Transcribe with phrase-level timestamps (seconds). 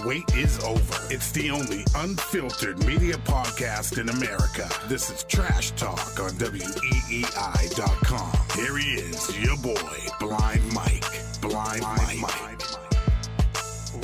[0.00, 1.12] the wait is over.
[1.12, 4.68] It's the only unfiltered media podcast in America.
[4.88, 8.32] This is Trash Talk on WEEI.com.
[8.54, 9.74] Here he is, your boy,
[10.18, 11.04] Blind Mike.
[11.40, 11.84] Blind,
[12.20, 12.60] Mike.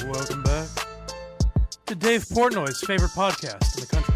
[0.09, 0.69] Welcome back
[1.87, 4.15] to Dave Portnoy's favorite podcast in the country.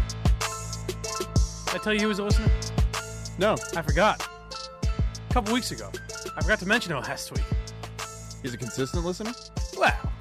[1.65, 2.51] Did I tell you he was a listener?
[3.37, 4.27] No, I forgot.
[5.29, 5.89] A couple weeks ago.
[6.37, 7.45] I forgot to mention it last week.
[8.41, 9.31] he's a consistent listener.
[9.77, 10.11] Well,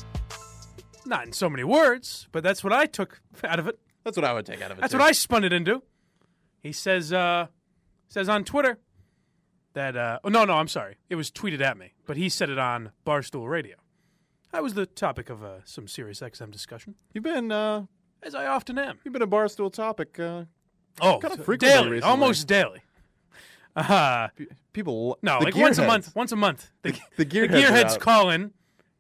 [1.11, 3.79] not in so many words, but that's what I took out of it.
[4.05, 4.81] That's what I would take out of it.
[4.81, 4.99] That's too.
[4.99, 5.83] what I spun it into.
[6.63, 7.49] He says uh,
[8.09, 8.79] says on Twitter
[9.75, 12.49] that uh, oh no no I'm sorry it was tweeted at me, but he said
[12.49, 13.77] it on Barstool Radio.
[14.53, 17.85] That was the topic of uh, some serious XM discussion, You've been uh,
[18.23, 18.99] as I often am.
[19.05, 20.19] you've been a barstool topic.
[20.19, 20.45] Uh,
[21.01, 22.11] Oh, Kinda frequently daily, recently.
[22.11, 22.83] almost daily.
[23.77, 26.15] Uh, pe- people no, like once a month.
[26.17, 28.51] Once a month, the, the the gearheads are gearheads call in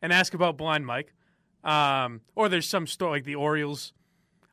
[0.00, 1.12] and ask about Blind Mike.
[1.62, 3.92] Um, or there's some story like the Orioles.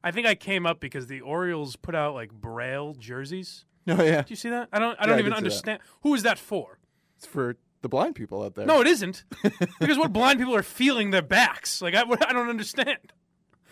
[0.03, 3.65] I think I came up because the Orioles put out like Braille jerseys.
[3.89, 4.67] Oh yeah, Do you see that?
[4.73, 4.99] I don't.
[4.99, 5.79] I Yeah, don't I even understand.
[6.01, 6.77] Who is that for?
[7.15, 8.65] it's for the blind people out there.
[8.65, 9.23] No, it isn't.
[9.79, 11.81] because what blind people are feeling their backs.
[11.81, 12.97] Like I, I don't understand.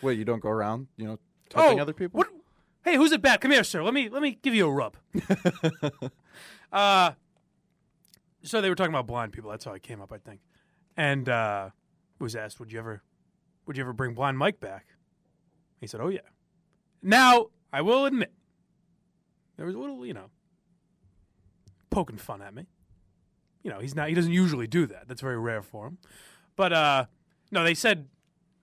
[0.00, 1.18] wait, you don't go around, you know,
[1.50, 2.16] touching oh, other people.
[2.16, 2.28] What?
[2.82, 3.42] Hey, who's it bad?
[3.42, 3.82] Come here, sir.
[3.82, 4.96] Let me let me give you a rub.
[6.72, 7.10] uh,
[8.42, 9.50] so they were talking about blind people.
[9.50, 10.40] That's how I came up, I think.
[10.96, 11.70] And uh,
[12.18, 13.02] was asked, "Would you ever,
[13.66, 14.86] would you ever bring blind Mike back?"
[15.80, 16.20] He said, "Oh yeah."
[17.02, 18.32] Now I will admit,
[19.56, 20.30] there was a little, you know,
[21.90, 22.66] poking fun at me.
[23.62, 24.08] You know, he's not.
[24.08, 25.08] He doesn't usually do that.
[25.08, 25.98] That's very rare for him.
[26.56, 27.04] But uh,
[27.50, 28.08] no, they said,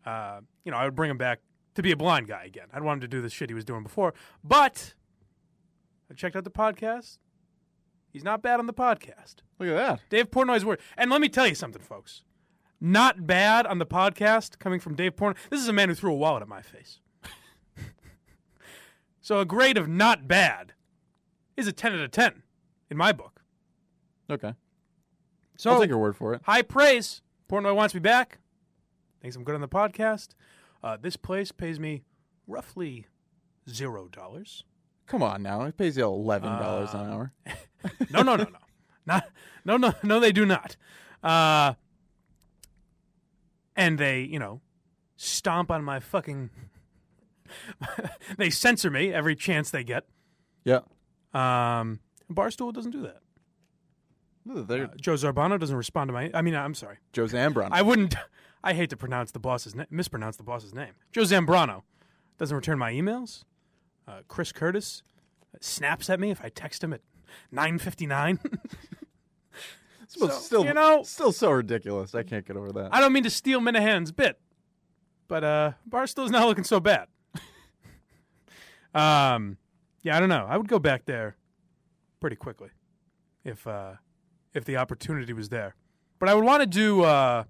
[0.06, 1.42] uh, you know, I would bring him back
[1.76, 2.68] to be a blind guy again.
[2.74, 4.14] I'd want him to do the shit he was doing before.
[4.44, 4.94] But
[6.10, 7.18] I checked out the podcast.
[8.12, 9.38] He's not bad on the podcast.
[9.60, 10.02] Look at that.
[10.10, 10.80] Dave Portnoy's word.
[10.98, 12.24] And let me tell you something, folks.
[12.82, 15.36] Not bad on the podcast coming from Dave Portnoy.
[15.50, 17.00] This is a man who threw a wallet at my face.
[19.22, 20.74] so a grade of not bad
[21.56, 22.44] is a 10 out of 10
[22.90, 23.42] in my book.
[24.30, 24.54] Okay,
[25.58, 26.42] So I'll take your word for it.
[26.46, 27.22] high praise.
[27.50, 28.40] Portnoy wants me back.
[29.22, 30.30] Thinks I'm good on the podcast.
[30.84, 32.04] Uh, this place pays me
[32.48, 33.06] roughly
[33.70, 34.64] zero dollars.
[35.08, 37.34] Come on now, it pays you eleven dollars Uh, an hour.
[38.10, 38.58] No, no, no, no,
[39.06, 39.26] not
[39.66, 40.20] no, no, no.
[40.22, 40.78] They do not.
[41.22, 41.74] Uh,
[43.76, 44.62] and they, you know,
[45.16, 46.50] stomp on my fucking.
[48.38, 50.06] they censor me every chance they get.
[50.66, 50.80] Yeah,
[51.34, 52.00] Um,
[52.32, 53.20] Barstool doesn't do that.
[54.50, 56.32] Uh, Joe Zarbano doesn't respond to my.
[56.34, 56.98] I mean, I'm sorry.
[57.12, 57.70] Joe Zambron.
[57.72, 58.16] I wouldn't.
[58.64, 60.94] I hate to pronounce the boss's na- mispronounce the boss's name.
[61.12, 61.82] Joe Zambrano
[62.38, 63.44] doesn't return my emails.
[64.08, 65.04] Uh, Chris Curtis
[65.60, 67.02] snaps at me if I text him at
[67.54, 68.40] 9:59.
[70.14, 72.14] still, so, still, you know- still so ridiculous.
[72.16, 72.94] I can't get over that.
[72.94, 74.40] I don't mean to steal Minahan's bit,
[75.28, 77.08] but uh, Barstool's not looking so bad.
[78.94, 79.58] um,
[80.04, 80.46] yeah, I don't know.
[80.48, 81.36] I would go back there
[82.20, 82.70] pretty quickly
[83.44, 83.94] if uh,
[84.54, 85.76] if the opportunity was there.
[86.20, 87.04] But I would want to do.
[87.04, 87.44] Uh,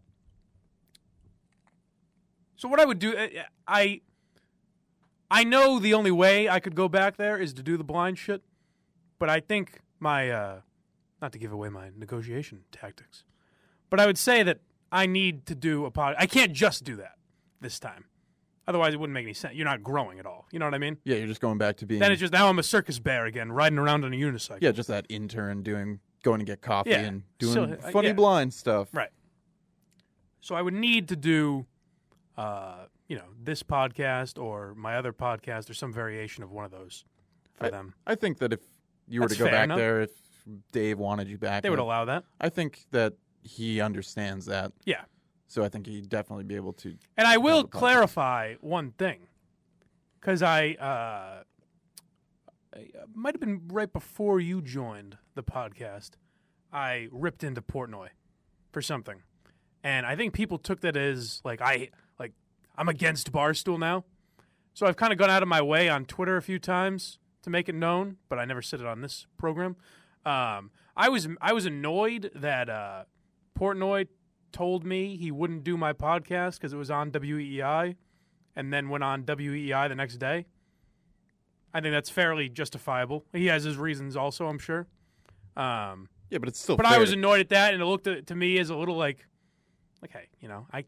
[2.55, 3.27] so what I would do, uh,
[3.67, 4.01] I
[5.29, 8.17] I know the only way I could go back there is to do the blind
[8.17, 8.41] shit,
[9.19, 10.61] but I think my uh,
[11.23, 13.23] not to give away my negotiation tactics,
[13.89, 14.59] but I would say that
[14.91, 16.15] I need to do a pod.
[16.19, 17.15] I can't just do that
[17.61, 18.03] this time.
[18.67, 19.55] Otherwise, it wouldn't make any sense.
[19.55, 20.45] You're not growing at all.
[20.51, 20.97] You know what I mean?
[21.05, 21.99] yeah, you're just going back to being.
[22.01, 24.57] Then it's just now I'm a circus bear again, riding around on a unicycle.
[24.61, 26.99] yeah, just that intern doing going to get coffee Yeah.
[26.99, 28.13] and doing So, uh, funny yeah.
[28.13, 28.89] blind stuff.
[28.93, 29.09] Right.
[30.41, 31.65] So I would need to do,
[32.37, 36.71] uh, you know, this podcast or my other podcast or some variation of one of
[36.71, 37.05] those
[37.55, 37.93] for them.
[38.05, 38.59] I think that if
[39.07, 39.77] you were That's to go back enough.
[39.77, 40.11] there, if
[40.71, 42.23] Dave wanted you back, They would allow that.
[42.39, 44.71] I think that he understands that.
[44.85, 45.01] Yeah.
[45.47, 46.95] So I think he'd definitely be able to.
[47.17, 49.27] And I will clarify one thing,
[50.19, 51.43] because I, uh,
[52.75, 56.11] I uh, might have been right before you joined the podcast.
[56.71, 58.07] I ripped into Portnoy
[58.71, 59.21] for something,
[59.83, 62.31] and I think people took that as like I like
[62.75, 64.05] I'm against Barstool now.
[64.73, 67.51] So I've kind of gone out of my way on Twitter a few times to
[67.51, 69.75] make it known, but I never said it on this program.
[70.25, 73.03] Um, I was I was annoyed that uh,
[73.59, 74.07] Portnoy
[74.51, 77.95] told me he wouldn't do my podcast because it was on WEEI,
[78.55, 80.45] and then went on WEEI the next day.
[81.73, 83.25] I think that's fairly justifiable.
[83.33, 84.47] He has his reasons, also.
[84.47, 84.87] I'm sure.
[85.57, 86.77] Um, Yeah, but it's still.
[86.77, 88.95] but I was annoyed at that, and it looked to, to me as a little
[88.95, 89.25] like,
[90.01, 90.85] like, hey, you know, I,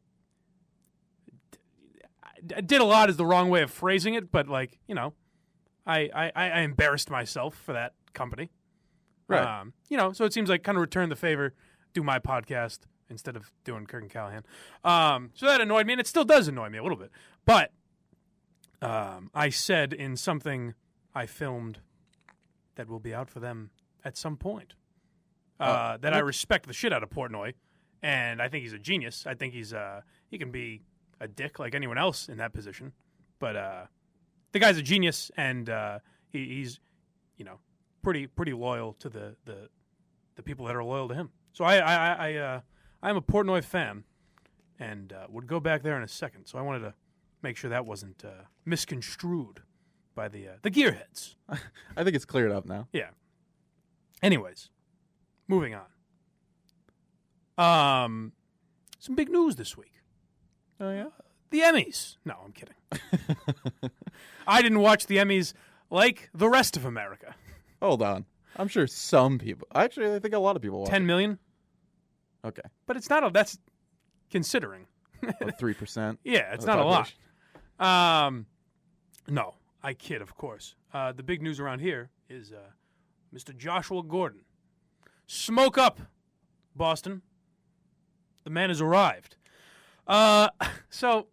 [2.55, 5.13] I did a lot is the wrong way of phrasing it, but like, you know,
[5.87, 8.51] I, I I embarrassed myself for that company,
[9.27, 9.61] Right.
[9.61, 11.53] Um, you know, so it seems like kind of return the favor,
[11.93, 12.79] do my podcast
[13.09, 14.43] instead of doing Kirk and Callahan.
[14.83, 17.11] Um, so that annoyed me, and it still does annoy me a little bit.
[17.45, 17.71] But
[18.81, 20.73] um, I said in something
[21.13, 21.79] I filmed
[22.75, 23.71] that will be out for them
[24.03, 24.73] at some point
[25.59, 27.53] uh, that I respect the shit out of Portnoy,
[28.03, 29.25] and I think he's a genius.
[29.25, 30.81] I think he's uh, he can be
[31.19, 32.91] a dick like anyone else in that position,
[33.39, 33.83] but uh,
[34.51, 36.79] the guy's a genius, and uh, he, he's
[37.37, 37.59] you know
[38.05, 39.67] pretty pretty loyal to the the,
[40.35, 41.31] the people that are loyal to him.
[41.53, 42.61] So I I I, uh,
[43.01, 44.03] I'm a Portnoy fan,
[44.79, 46.45] and uh, would go back there in a second.
[46.45, 46.93] So I wanted to
[47.41, 49.63] make sure that wasn't uh, misconstrued
[50.13, 51.33] by the uh, the gearheads.
[51.49, 52.87] I think it's cleared up now.
[52.93, 53.09] Yeah.
[54.21, 54.69] Anyways,
[55.47, 55.87] moving on.
[57.57, 58.33] Um,
[58.99, 59.93] some big news this week.
[60.79, 61.07] Oh yeah.
[61.49, 62.17] The Emmys.
[62.23, 62.75] No, I'm kidding.
[64.47, 65.53] I didn't watch the Emmys
[65.89, 67.33] like the rest of America.
[67.85, 68.25] Hold on.
[68.57, 69.67] I'm sure some people.
[69.75, 70.81] Actually, I think a lot of people.
[70.81, 71.37] Watch Ten million,
[72.43, 72.47] it.
[72.47, 72.61] Okay.
[72.87, 73.29] but it's not a.
[73.29, 73.59] That's
[74.31, 74.87] considering.
[75.59, 76.19] Three percent.
[76.23, 77.13] Yeah, it's not a lot.
[77.79, 78.47] Um,
[79.27, 79.53] no,
[79.83, 80.75] I kid, of course.
[80.93, 82.71] Uh, the big news around here is uh,
[83.35, 83.55] Mr.
[83.55, 84.41] Joshua Gordon.
[85.27, 85.99] Smoke up,
[86.75, 87.21] Boston.
[88.45, 89.35] The man has arrived.
[90.07, 90.49] Uh,
[90.89, 91.27] so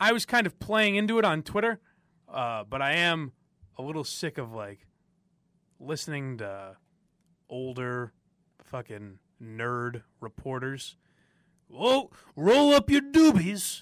[0.00, 1.80] I was kind of playing into it on Twitter,
[2.32, 3.32] uh, but I am
[3.80, 4.86] a little sick of like
[5.78, 6.76] listening to
[7.48, 8.12] older
[8.62, 10.96] fucking nerd reporters.
[11.68, 13.80] Whoa, oh, roll up your doobies.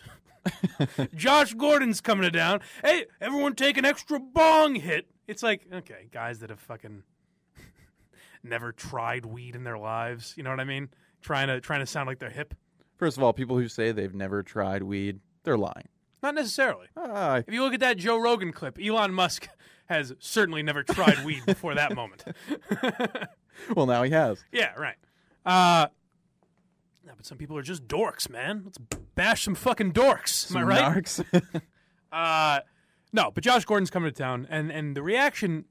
[1.14, 2.60] Josh Gordon's coming to town.
[2.84, 5.08] Hey, everyone take an extra bong hit.
[5.26, 7.02] It's like, okay, guys that have fucking
[8.42, 10.34] never tried weed in their lives.
[10.36, 10.90] You know what I mean?
[11.22, 12.54] Trying to trying to sound like they're hip.
[12.96, 15.88] First of all, people who say they've never tried weed, they're lying.
[16.22, 16.86] Not necessarily.
[16.96, 19.48] Ah, If you look at that Joe Rogan clip, Elon Musk
[19.86, 22.24] has certainly never tried weed before that moment.
[23.76, 24.44] well, now he has.
[24.52, 24.96] Yeah, right.
[25.46, 25.86] Uh,
[27.06, 28.62] no, but some people are just dorks, man.
[28.64, 28.78] Let's
[29.14, 30.50] bash some fucking dorks.
[30.50, 30.96] Am I right?
[31.04, 31.62] narcs.
[32.10, 32.60] Uh,
[33.12, 35.66] no, but Josh Gordon's coming to town, and and the reaction.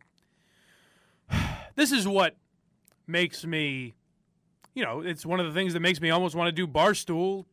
[1.75, 2.35] This is what
[3.07, 3.93] makes me,
[4.75, 7.45] you know, it's one of the things that makes me almost want to do Barstool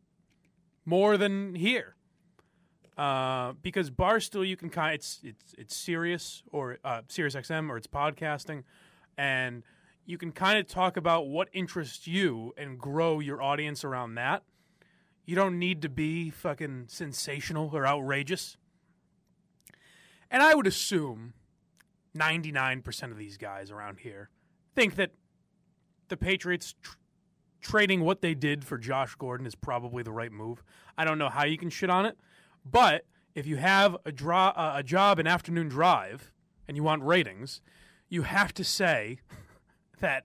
[0.87, 1.94] more than here.
[2.97, 7.77] Uh, because Barstool, you can kind it's it's it's serious or uh, Sirius XM or
[7.77, 8.63] it's podcasting,
[9.19, 9.65] and
[10.07, 14.43] you can kind of talk about what interests you and grow your audience around that.
[15.25, 18.57] You don't need to be fucking sensational or outrageous.
[20.31, 21.33] And I would assume
[22.17, 24.31] 99% of these guys around here
[24.75, 25.13] think that
[26.09, 26.97] the Patriots tr-
[27.61, 30.63] trading what they did for Josh Gordon is probably the right move.
[30.99, 32.19] I don't know how you can shit on it,
[32.65, 36.33] but if you have a, draw, uh, a job in afternoon drive
[36.67, 37.61] and you want ratings,
[38.09, 39.19] you have to say
[40.01, 40.25] that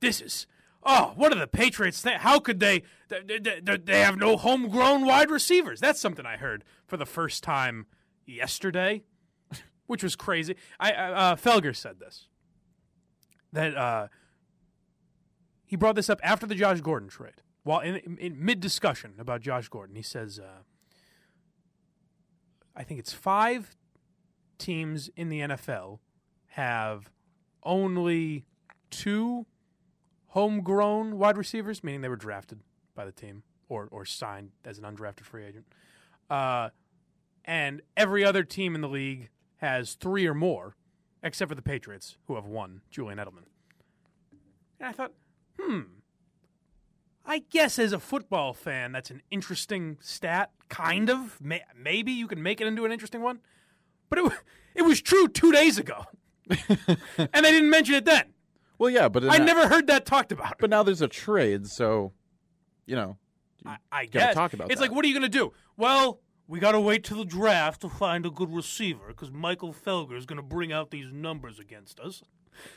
[0.00, 0.46] this is
[0.86, 5.04] oh what are the patriots think how could they they, they, they have no homegrown
[5.06, 5.80] wide receivers.
[5.80, 7.86] That's something i heard for the first time
[8.26, 9.02] yesterday
[9.86, 10.56] which was crazy.
[10.78, 12.28] I I- uh, felger said this
[13.52, 14.08] that uh,
[15.64, 19.14] he brought this up after the josh gordon trade while in, in, in mid discussion
[19.18, 19.96] about josh gordon.
[19.96, 20.62] He says uh,
[22.76, 23.76] i think it's five
[24.58, 25.98] teams in the nfl
[26.48, 27.10] have
[27.64, 28.44] only
[28.90, 29.46] two
[30.28, 32.60] homegrown wide receivers, meaning they were drafted
[32.94, 35.64] by the team or or signed as an undrafted free agent.
[36.28, 36.70] Uh,
[37.44, 40.76] and every other team in the league has three or more,
[41.22, 43.44] except for the Patriots, who have one, Julian Edelman.
[44.80, 45.12] And I thought,
[45.58, 45.80] hmm,
[47.26, 51.40] I guess as a football fan, that's an interesting stat, kind of.
[51.40, 53.40] May- maybe you can make it into an interesting one.
[54.10, 54.32] But it,
[54.74, 56.04] it was true two days ago.
[56.48, 58.34] and they didn't mention it then.
[58.78, 60.58] well, yeah, but I never heard that talked about.
[60.58, 62.12] But now there's a trade, so
[62.86, 63.16] you know.
[63.64, 64.88] you I, I gotta guess talk about it's that.
[64.88, 65.52] like, what are you going to do?
[65.78, 69.72] Well, we got to wait till the draft to find a good receiver because Michael
[69.72, 72.22] Felger is going to bring out these numbers against us.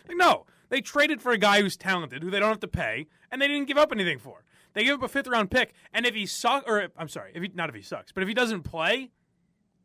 [0.08, 3.08] Like, no, they traded for a guy who's talented, who they don't have to pay,
[3.32, 4.44] and they didn't give up anything for.
[4.78, 7.42] They give up a fifth round pick, and if he sucks, or I'm sorry, if
[7.42, 9.10] he not if he sucks, but if he doesn't play,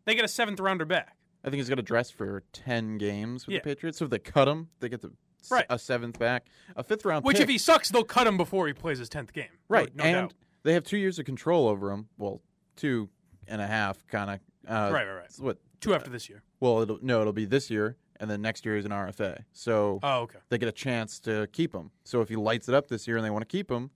[0.04, 1.16] they get a seventh rounder back.
[1.42, 3.60] I think he's got to dress for ten games with Yeah.
[3.60, 3.96] the Patriots.
[3.98, 5.10] So if they cut him, they get s-
[5.50, 5.64] Right.
[5.70, 6.46] a seventh back,
[6.76, 7.44] a fifth round Which, pick.
[7.44, 9.48] if he sucks, they'll cut him before he plays his tenth game.
[9.66, 10.34] Right, no, and doubt.
[10.62, 12.10] they have two years of control over him.
[12.18, 12.42] Well,
[12.76, 13.08] two
[13.48, 14.40] and a half, kind of.
[14.70, 15.30] Uh, Right, right, right.
[15.38, 15.56] What?
[15.80, 16.42] two after this year.
[16.60, 19.42] Well, it'll, no, it'll be this year, and then next year is an RFA.
[19.52, 20.38] So Oh, okay.
[20.50, 21.90] they get a chance to keep him.
[22.04, 23.90] So if he lights it up this year and they want to keep him,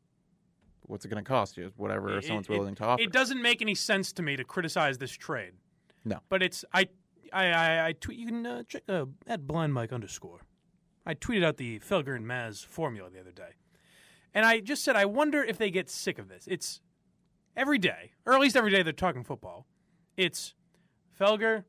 [0.88, 1.72] what's it going to cost you?
[1.76, 3.02] Whatever It- someone's it- willing to offer.
[3.02, 5.52] It doesn't make any sense to me to criticize this trade.
[6.04, 6.20] No.
[6.28, 6.88] But it's I
[7.32, 8.18] I I, I tweet.
[8.18, 10.40] You can uh, check uh, at blind Mike underscore.
[11.04, 13.50] I tweeted out the Felger and Mazz formula the other day,
[14.34, 16.46] and I just said I wonder if they get sick of this.
[16.48, 16.80] It's
[17.56, 19.66] every day, or at least every day they're talking football.
[20.16, 20.54] It's
[21.20, 21.64] Felger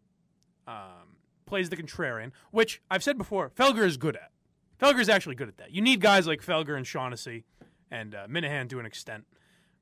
[0.68, 3.50] um, plays the contrarian, which I've said before.
[3.52, 4.32] Felger is good at.
[4.80, 5.72] Felger is actually good at that.
[5.72, 7.46] You need guys like Felger and Shaughnessy
[7.92, 9.26] and uh, Minahan to an extent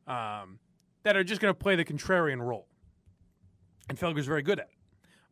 [0.07, 0.59] um,
[1.03, 2.67] that are just going to play the contrarian role.
[3.89, 4.77] And Felger's very good at it.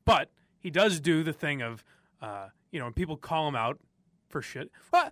[0.06, 1.84] But he does do the thing of,
[2.22, 3.80] uh, you know, when people call him out
[4.30, 4.72] for shit.
[4.92, 5.12] Well,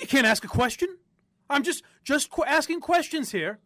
[0.00, 0.98] you can't ask a question.
[1.50, 3.58] I'm just just qu- asking questions here,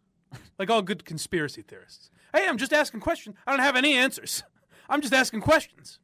[0.57, 2.09] like all good conspiracy theorists.
[2.33, 3.35] Hey, I'm just asking questions.
[3.45, 4.43] I don't have any answers.
[4.89, 5.99] I'm just asking questions.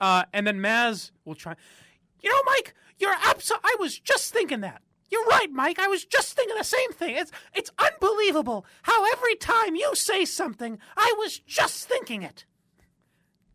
[0.00, 1.54] Uh, and then Mazz will try.
[2.22, 3.68] You know, Mike, you're absolutely.
[3.68, 4.82] I was just thinking that.
[5.10, 5.78] You're right, Mike.
[5.78, 7.16] I was just thinking the same thing.
[7.16, 12.44] It's it's unbelievable how every time you say something, I was just thinking it.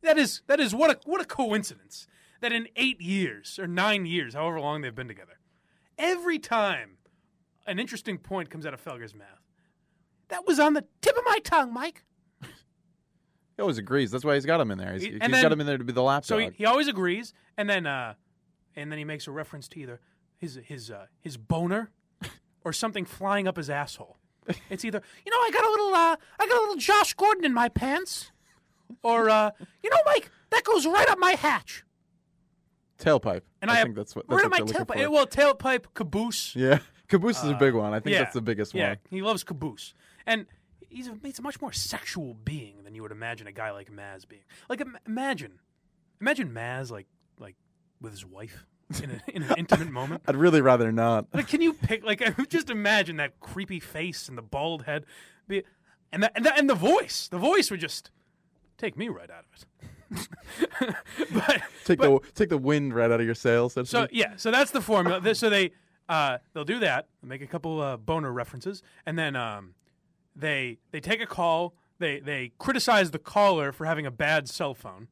[0.02, 2.08] That is that is what a what a coincidence
[2.42, 5.40] that in eight years or nine years, however long they've been together,
[5.98, 6.98] every time
[7.66, 9.28] an interesting point comes out of Felger's mouth,
[10.28, 12.04] that was on the tip of my tongue, Mike.
[12.42, 14.12] he always agrees.
[14.12, 14.94] That's why he's got him in there.
[14.94, 16.28] He's, He- he's and got him in there to be the lapdog.
[16.28, 18.16] So he, he always agrees, and then uh,
[18.76, 20.02] and then he makes a reference to either
[20.38, 21.92] his his uh, his boner
[22.64, 24.18] or something flying up his asshole.
[24.70, 27.46] It's either you know I got a little uh, I got a little Josh Gordon
[27.46, 28.32] in my pants,
[29.04, 29.52] or uh,
[29.82, 31.84] you know Mike that goes right up my hatch.
[33.00, 33.42] tailpipe.
[33.62, 35.12] And I, I think that's what that's right what my tailpipe.
[35.12, 36.56] Well, tailpipe caboose.
[36.56, 37.94] yeah, caboose is a big one.
[37.94, 38.82] I think yeah, that's the biggest one.
[38.82, 38.98] yeah, one.
[39.10, 39.94] he loves caboose,
[40.26, 40.46] and
[40.90, 43.92] he's a, he's a much more sexual being than you would imagine a guy like
[43.92, 44.44] Mazz being.
[44.70, 45.60] Like im- imagine,
[46.22, 47.08] imagine Mazz like
[47.40, 47.56] like
[48.00, 48.66] with his wife
[49.02, 50.22] in, a, in an intimate moment.
[50.28, 51.28] I'd really rather not.
[51.34, 52.04] Like, can you pick?
[52.04, 55.06] Like, just imagine that creepy face and the bald head,
[55.48, 55.64] be,
[56.12, 57.28] and the, and the and the voice.
[57.28, 58.12] The voice would just
[58.78, 59.66] take me right out of it.
[61.34, 63.74] but Take but- the take the wind right out of your sails.
[63.74, 65.34] That's so yeah, so that's the formula.
[65.36, 65.72] So they
[66.08, 69.74] uh, they'll do that, make a couple uh, boner references, and then um,
[70.36, 71.74] they they take a call.
[71.98, 75.08] They they criticize the caller for having a bad cell phone,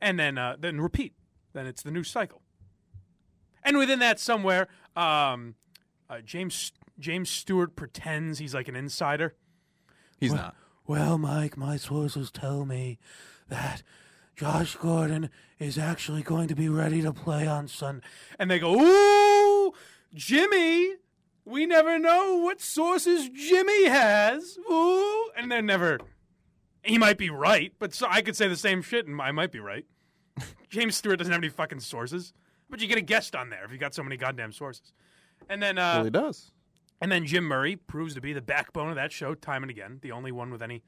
[0.00, 1.14] and then uh, then repeat.
[1.52, 2.42] Then it's the new cycle.
[3.64, 5.54] And within that, somewhere, um,
[6.10, 9.34] uh, James James Stewart pretends he's like an insider.
[10.18, 10.56] he's Well- not.
[10.86, 12.98] Well, Mike, my sources tell me
[13.48, 13.82] that
[14.36, 18.06] Josh Gordon is actually going to be ready to play on Sunday.
[18.38, 19.72] And they go, Ooh,
[20.12, 20.96] Jimmy,
[21.46, 24.58] we never know what sources Jimmy has.
[24.70, 25.30] Ooh.
[25.36, 26.00] And they're never,
[26.82, 29.52] he might be right, but so I could say the same shit and I might
[29.52, 29.86] be right.
[30.68, 32.34] James Stewart doesn't have any fucking sources,
[32.70, 34.92] but you get a guest on there if you got so many goddamn sources.
[35.48, 36.52] And then, uh, he does.
[37.00, 39.98] and then Jim Murray proves to be the backbone of that show time and again,
[40.02, 40.82] the only one with any,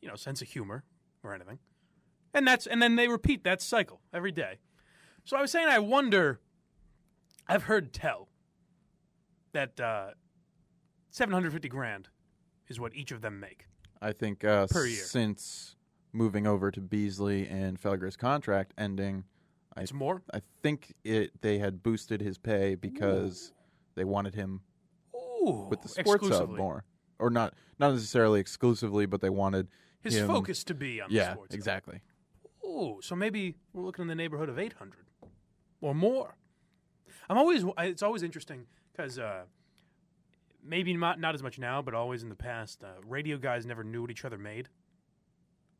[0.00, 0.84] you know, sense of humor
[1.22, 1.58] or anything.
[2.34, 4.58] And that's and then they repeat that cycle every day.
[5.24, 6.40] So I was saying I wonder
[7.46, 8.28] I've heard tell
[9.52, 10.10] that uh,
[11.10, 12.08] 750 grand
[12.68, 13.66] is what each of them make.
[14.00, 15.04] I think uh, Per year.
[15.04, 15.76] since
[16.12, 19.24] moving over to Beasley and Felger's contract ending,
[19.76, 20.22] I It's more.
[20.34, 23.52] I think it they had boosted his pay because
[23.94, 24.60] they wanted him
[25.14, 26.56] Ooh, with the sports hub exclusively.
[26.58, 26.84] more,
[27.18, 29.68] or not not necessarily exclusively, but they wanted
[30.02, 31.54] His him- focus to be on the Yeah, sports.
[31.54, 32.00] exactly.
[32.64, 35.06] Oh, so maybe we're looking in the neighborhood of 800
[35.80, 36.36] or more.
[37.28, 39.44] I'm always I- it's always interesting because uh,
[40.62, 43.82] maybe not not as much now, but always in the past, uh, radio guys never
[43.84, 44.68] knew what each other made.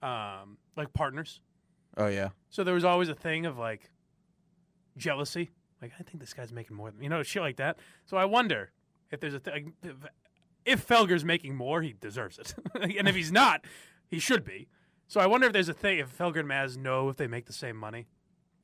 [0.02, 1.40] Um, like partners.
[1.96, 3.90] Oh yeah, So there was always a thing of like
[4.96, 5.50] jealousy.
[5.80, 7.78] Like I think this guy's making more than you know, shit like that.
[8.06, 8.70] So I wonder
[9.10, 9.74] if there's a thing.
[9.82, 9.96] If,
[10.64, 13.64] if Felger's making more, he deserves it, and if he's not,
[14.08, 14.68] he should be.
[15.08, 15.98] So I wonder if there's a thing.
[15.98, 18.06] If Felger and Mazz know if they make the same money,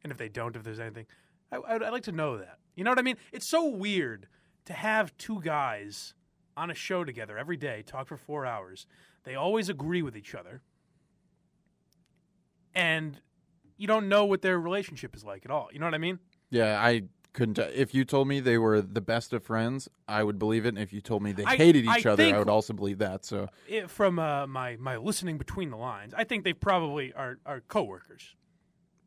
[0.02, 1.06] and if they don't, if there's anything.
[1.50, 2.58] I, I'd like to know that.
[2.76, 3.16] You know what I mean?
[3.32, 4.28] It's so weird
[4.66, 6.14] to have two guys
[6.56, 8.86] on a show together every day, talk for four hours.
[9.24, 10.62] They always agree with each other
[12.74, 13.20] and
[13.76, 15.68] you don't know what their relationship is like at all.
[15.72, 16.18] You know what I mean?
[16.50, 16.80] yeah.
[16.82, 17.02] I
[17.34, 17.54] couldn't.
[17.54, 20.70] t- If you told me they were the best of friends, I would believe it.
[20.70, 22.98] And if you told me they I- hated I each other, I would also believe
[22.98, 23.24] that.
[23.24, 27.38] So It, from uh, my my listening between the lines, I think they probably are
[27.46, 28.34] are coworkers.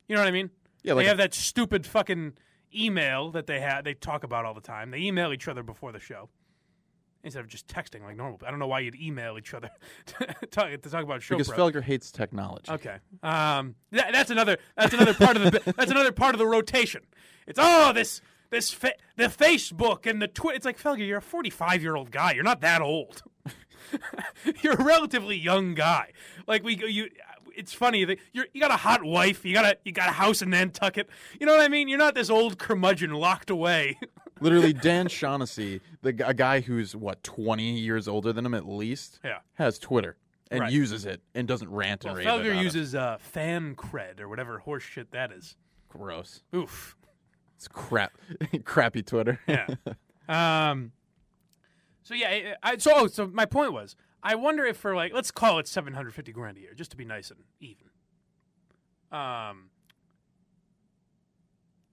[0.07, 0.49] You know what I mean?
[0.83, 2.33] yeah, they like have that stupid fucking
[2.73, 4.91] email that they had they talk about all the time.
[4.91, 6.29] They email each other before the show
[7.23, 8.39] instead of just texting like normal.
[8.45, 9.69] I don't know why you'd email each other
[10.05, 11.59] to talk, to talk about show because prep.
[11.59, 12.71] Felger hates technology.
[12.71, 12.97] Okay.
[13.23, 14.57] Um, that, that's another.
[14.77, 15.73] That's another part of the.
[15.77, 17.01] That's another part of the rotation.
[17.47, 20.55] It's oh this this fa- the Facebook and the Twitter.
[20.55, 22.33] It's like Felger, you're a 45 year old guy.
[22.33, 23.23] You're not that old.
[24.61, 26.11] you're a relatively young guy.
[26.47, 27.09] Like we you.
[27.53, 29.43] It's funny that you're you got a hot wife.
[29.43, 31.09] You got a you got a house in Nantucket.
[31.39, 31.87] You know what I mean?
[31.89, 33.97] You're not this old curmudgeon locked away.
[34.41, 38.67] Literally, Dan Shaughnessy, the g- a guy who's what twenty years older than him at
[38.67, 39.39] least, Yeah.
[39.53, 40.17] has Twitter
[40.49, 40.71] and Right.
[40.71, 42.63] uses it and doesn't rant and well, rave Felger about it.
[42.63, 45.55] uses uh, Fancred or whatever horse shit that is.
[45.89, 46.41] Gross.
[46.55, 46.97] Oof.
[47.55, 48.13] It's crap,
[48.65, 49.39] crappy Twitter.
[49.47, 49.67] Yeah.
[50.27, 50.91] um.
[52.03, 55.13] So yeah, I, I, so oh, so my point was, I wonder if for like,
[55.13, 57.87] let's call it seven hundred fifty grand a year, just to be nice and even.
[59.11, 59.69] Um.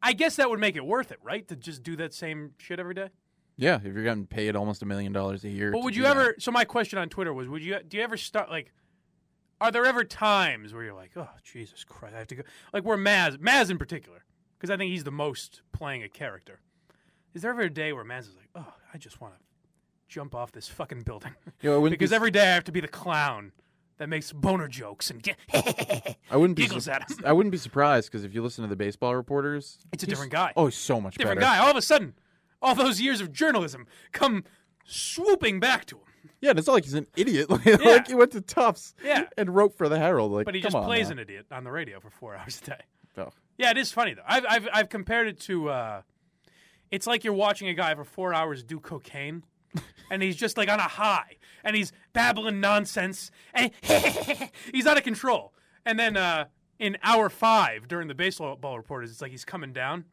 [0.08, 1.46] I guess that would make it worth it, right?
[1.48, 3.10] To just do that same shit every day.
[3.58, 5.70] yeah, if you're getting paid almost a million dollars a year.
[5.70, 6.16] But would you that.
[6.16, 6.34] ever?
[6.38, 7.78] So my question on Twitter was, would you?
[7.86, 8.72] Do you ever start like?
[9.60, 12.42] Are there ever times where you're like, oh Jesus Christ, I have to go?
[12.72, 14.24] Like where Mazz, Mazz in particular,
[14.56, 16.60] because I think he's the most playing a character.
[17.34, 19.40] Is there ever a day where Mazz is like, oh, I just want to
[20.08, 21.34] jump off this fucking building?
[21.60, 23.52] You know, it wouldn't because be, every day I have to be the clown
[23.98, 25.36] that makes boner jokes and get.
[26.30, 27.18] I wouldn't be giggles su- at him.
[27.24, 30.32] I wouldn't be surprised because if you listen to the baseball reporters, It's a different
[30.32, 30.52] guy.
[30.56, 31.50] Oh, he's so much different better.
[31.52, 31.58] guy.
[31.58, 32.14] All of a sudden,
[32.62, 34.44] all those years of journalism come
[34.84, 36.02] swooping back to him.
[36.40, 37.48] Yeah, and it's not like he's an idiot.
[37.50, 38.94] Like, like he went to Tufts.
[39.04, 39.24] Yeah.
[39.36, 40.32] and wrote for the Herald.
[40.32, 41.12] Like, But he come just on plays now.
[41.12, 42.80] an idiot on the radio for four hours a day.
[43.16, 43.30] Oh.
[43.56, 44.22] Yeah, it is funny though.
[44.26, 45.70] I've I've, I've compared it to.
[45.70, 46.02] Uh,
[46.92, 49.42] it's like you're watching a guy for four hours do cocaine,
[50.10, 53.70] and he's just like on a high, and he's babbling nonsense, and
[54.72, 55.52] he's out of control.
[55.84, 56.46] And then uh,
[56.78, 60.04] in hour five during the baseball reporters, it's like he's coming down.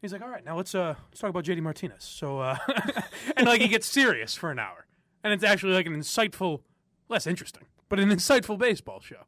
[0.00, 2.56] He's like, "All right, now let's uh let's talk about JD Martinez." So uh,
[3.36, 4.86] and like he gets serious for an hour,
[5.22, 6.60] and it's actually like an insightful,
[7.08, 9.24] less interesting, but an insightful baseball show.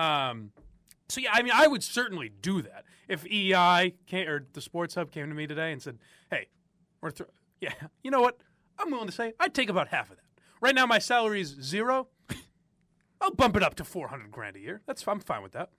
[0.00, 0.52] Um,
[1.08, 4.94] so yeah, I mean, I would certainly do that if EI came, or the Sports
[4.94, 5.98] Hub came to me today and said,
[6.30, 6.48] "Hey,
[7.00, 7.26] we're thro-
[7.60, 8.40] yeah, you know what?
[8.80, 10.24] I'm willing to say I'd take about half of that.
[10.60, 12.08] Right now, my salary is zero.
[13.20, 14.80] I'll bump it up to 400 grand a year.
[14.86, 15.70] That's I'm fine with that."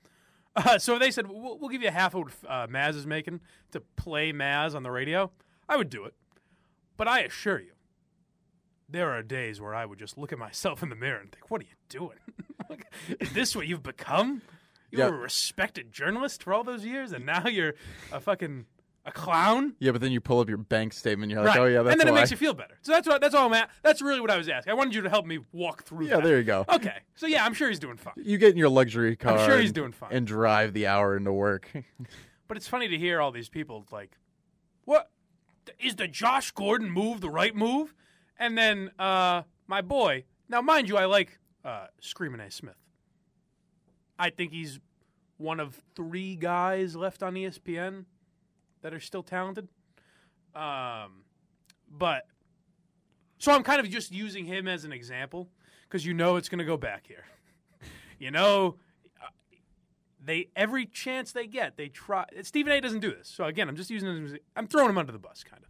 [0.55, 3.39] Uh, so they said we'll, we'll give you half of what uh, Mazz is making
[3.71, 5.31] to play Mazz on the radio.
[5.69, 6.13] I would do it,
[6.97, 7.71] but I assure you,
[8.89, 11.49] there are days where I would just look at myself in the mirror and think,
[11.49, 12.17] "What are you doing?
[12.69, 12.85] Like,
[13.19, 14.43] is this what you've become?
[14.91, 15.09] You Yeah.
[15.09, 17.73] were a respected journalist for all those years, and now you're
[18.13, 18.65] a fucking
[19.05, 21.31] a clown." Yeah, but then you pull up your bank statement.
[21.31, 21.61] And you're like, right.
[21.61, 22.19] oh yeah, that's and then why.
[22.19, 22.77] it makes you feel better.
[22.81, 23.69] So that's what that's all I'm at.
[23.83, 24.71] That's really what I was asking.
[24.71, 26.07] I wanted you to help me walk through.
[26.07, 26.23] Yeah, that.
[26.23, 26.65] there you go.
[26.69, 28.13] Okay, so yeah, I'm sure he's doing fine.
[28.17, 29.37] You get in your luxury car.
[29.37, 30.09] I'm sure he's and- doing fine.
[30.11, 31.71] And drive the hour into work.
[32.47, 34.17] But it's funny to hear all these people like,
[34.83, 35.09] "What
[35.79, 37.95] is the Josh Gordon move the right move?"
[38.37, 40.25] And then uh, my boy.
[40.49, 42.51] Now, mind you, I like uh, Screaming A.
[42.51, 42.75] Smith.
[44.19, 44.81] I think he's
[45.37, 48.03] one of three guys left on ESPN
[48.81, 49.67] that are still talented.
[50.55, 51.23] Um,
[51.89, 52.25] but
[53.37, 55.49] so I'm kind of just using him as an example
[55.87, 57.25] because you know it's going to go back here.
[58.19, 58.75] you know,
[59.21, 59.27] uh,
[60.23, 62.25] they every chance they get, they try.
[62.43, 62.81] Stephen A.
[62.81, 64.25] doesn't do this, so again, I'm just using him.
[64.25, 65.69] as- I'm throwing him under the bus, kind of.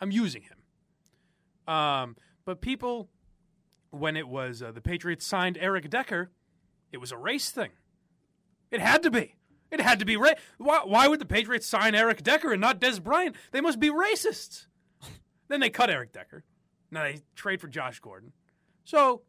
[0.00, 1.72] I'm using him.
[1.72, 3.08] Um, but people,
[3.90, 6.30] when it was uh, the Patriots signed Eric Decker,
[6.92, 7.70] it was a race thing.
[8.70, 9.36] It had to be.
[9.74, 12.80] It had to be ra- why, why would the Patriots sign Eric Decker and not
[12.80, 13.34] Dez Bryant?
[13.50, 14.66] They must be racists.
[15.48, 16.44] then they cut Eric Decker.
[16.92, 18.32] Now they trade for Josh Gordon.
[18.84, 19.22] So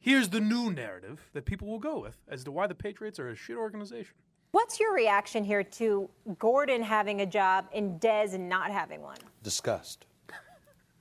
[0.00, 3.28] here's the new narrative that people will go with as to why the Patriots are
[3.28, 4.14] a shit organization.
[4.50, 9.18] What's your reaction here to Gordon having a job and Dez not having one?
[9.44, 10.04] Disgust.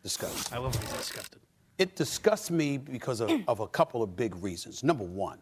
[0.03, 0.53] Disgust.
[0.53, 1.41] I love when he's disgusted.
[1.79, 4.83] It disgusts me because of, of a couple of big reasons.
[4.83, 5.39] Number one,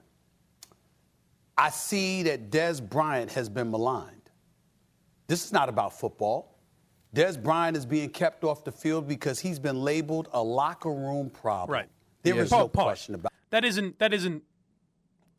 [1.59, 4.15] I see that Dez Bryant has been maligned.
[5.27, 6.57] This is not about football.
[7.13, 11.29] Dez Bryant is being kept off the field because he's been labeled a locker room
[11.29, 11.73] problem.
[11.73, 11.89] Right.
[12.23, 12.41] There Yeah.
[12.43, 12.83] is Pa- no pause.
[12.83, 13.99] question about That isn't.
[13.99, 14.43] That isn't.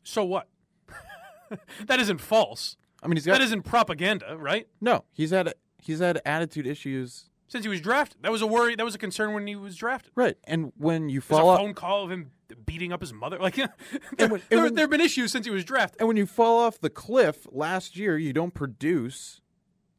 [0.03, 0.47] So what?
[1.87, 2.77] that isn't false.
[3.01, 4.67] I mean, he's got That isn't propaganda, right?
[4.79, 5.05] no.
[5.13, 7.29] He's had he's had attitude issues.
[7.47, 8.75] Since he was drafted, that was a worry.
[8.75, 10.11] That was a concern when he was drafted.
[10.15, 12.31] Right, and when you There's fall a off, phone call of him
[12.65, 13.37] beating up his mother.
[13.41, 13.55] Like
[14.17, 15.99] there, when- there, have been issues since he was drafted.
[16.01, 19.41] and when you fall off the cliff last year, you don't produce.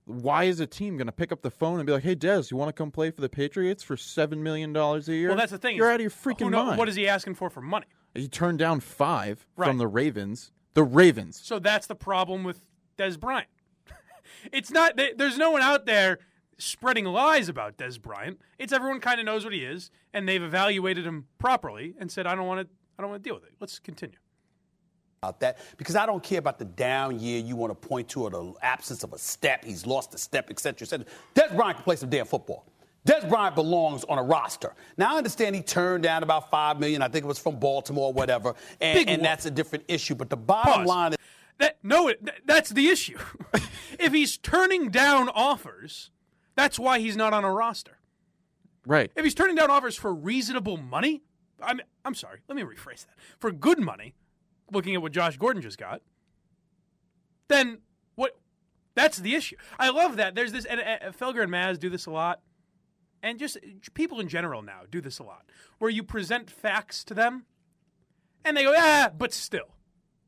[0.05, 2.51] Why is a team going to pick up the phone and be like, "Hey, Dez,
[2.51, 5.39] you want to come play for the Patriots for seven million dollars a year?" Well,
[5.39, 5.77] that's the thing.
[5.77, 6.79] You're out of your freaking who know- mind.
[6.79, 7.87] What is he asking for for money?
[8.15, 9.69] He turned down five Right.
[9.69, 10.51] from the Ravens.
[10.75, 11.41] The Ravens.
[11.43, 12.61] So that's the problem with
[12.99, 13.47] Dez Bryant.
[14.53, 14.99] it's not.
[15.17, 16.19] There's no one out there
[16.59, 18.41] spreading lies about Dez Bryant.
[18.59, 22.27] It's everyone kind of knows what he is, and they've evaluated him properly and said,
[22.27, 22.75] "I don't want to.
[22.99, 23.55] I don't want to deal with it.
[23.61, 24.19] Let's continue."
[25.23, 28.25] about that because I don't care about the down year you want to point to
[28.25, 29.65] or the absence of a step.
[29.65, 31.07] He's lost a step, et cetera, et cetera.
[31.37, 32.67] Dez Bryant can play some damn football.
[33.07, 34.75] Dez Bryant belongs on a roster.
[34.97, 37.03] Now I understand he turned down about five million.
[37.03, 40.17] I think it was from Baltimore, or whatever, and, and that's a different issue.
[40.17, 40.87] But the bottom Pause.
[40.89, 41.19] line is
[41.59, 42.13] That no,
[42.45, 43.19] that's the issue.
[44.01, 46.11] if he's turning down offers,
[46.55, 47.99] that's why he's not on a roster.
[48.87, 49.11] Right.
[49.15, 51.23] If he's turning down offers for reasonable money,
[51.63, 52.41] I'm I'm sorry.
[52.49, 53.15] Let me rephrase that.
[53.39, 54.15] For good money,
[54.73, 56.03] looking at what Josh Gordon just got,
[57.49, 57.79] then
[58.17, 58.37] what?
[58.95, 59.57] That's the issue.
[59.79, 60.35] I love that.
[60.35, 62.41] There's this, and uh, Felger and Mazz do this a lot,
[63.23, 63.59] and just
[63.95, 65.45] people in general now do this a lot,
[65.79, 67.45] where you present facts to them,
[68.45, 69.77] and they go, ah, but still.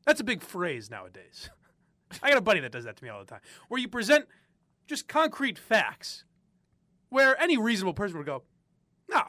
[0.05, 1.49] That's a big phrase nowadays.
[2.23, 4.27] I got a buddy that does that to me all the time, where you present
[4.87, 6.23] just concrete facts,
[7.09, 8.43] where any reasonable person would go,
[9.09, 9.23] no,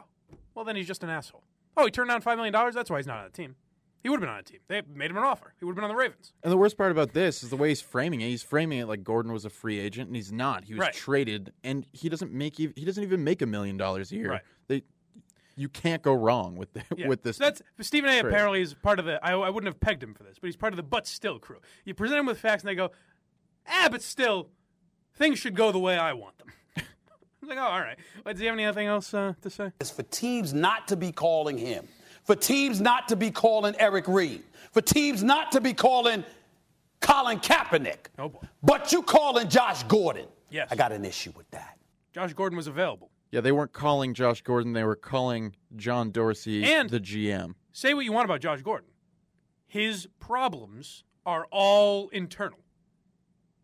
[0.55, 1.43] well then he's just an asshole.
[1.77, 2.75] Oh, he turned down five million dollars.
[2.75, 3.57] That's why he's not on the team.
[4.03, 4.61] He would have been on a team.
[4.69, 5.53] They made him an offer.
[5.59, 6.33] He would have been on the Ravens.
[6.45, 8.29] And the worst part about this is the way he's framing it.
[8.29, 10.65] He's framing it like Gordon was a free agent, and he's not.
[10.65, 10.95] He was Right.
[10.95, 14.31] traded, and he doesn't make he doesn't even make a million dollars a year.
[14.31, 14.43] Right.
[14.69, 14.83] They,
[15.57, 17.09] you can't go wrong with the, Yeah.
[17.09, 17.39] with this.
[17.39, 18.21] So that's Stephen A.
[18.21, 18.31] trade.
[18.33, 19.19] apparently is part of the.
[19.25, 21.39] I, I wouldn't have pegged him for this, but he's part of the but still
[21.41, 21.59] crew.
[21.85, 22.93] You present him with facts, and they go,
[23.69, 24.51] ah, but still,
[25.17, 26.49] things should go the way I want them.
[27.43, 27.99] I'm like, oh, all right.
[28.25, 29.73] Well, does he have anything else uh, to say?
[29.81, 31.87] is for teams not to be calling him,
[32.25, 36.25] for teams not to be calling Eric Reid, for teams not to be calling
[37.01, 38.07] Colin Kaepernick.
[38.19, 38.41] Oh boy.
[38.63, 40.27] But you calling Josh Gordon.
[40.51, 40.69] Yes.
[40.71, 41.77] I got an issue with that.
[42.13, 43.11] Josh Gordon was available.
[43.31, 47.55] yeah, they weren't calling Josh Gordon; they were calling John Dorsey And- the GM.
[47.73, 48.89] Say what you want about Josh Gordon.
[49.67, 52.59] His problems are all internal.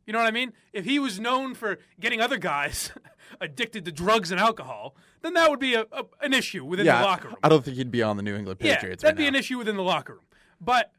[0.07, 0.53] You know what I mean?
[0.73, 2.91] If he was known for getting other guys
[3.41, 6.99] addicted to drugs and alcohol, then that would be a, a- an issue within yeah,
[7.01, 7.37] the locker room.
[7.43, 9.03] I don't think he'd be on the New England Patriots.
[9.03, 10.25] yeah, that'd right be an issue within the locker room.
[10.61, 10.91] But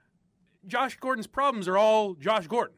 [0.65, 2.75] Josh Gordon's problems are all Josh Gordon.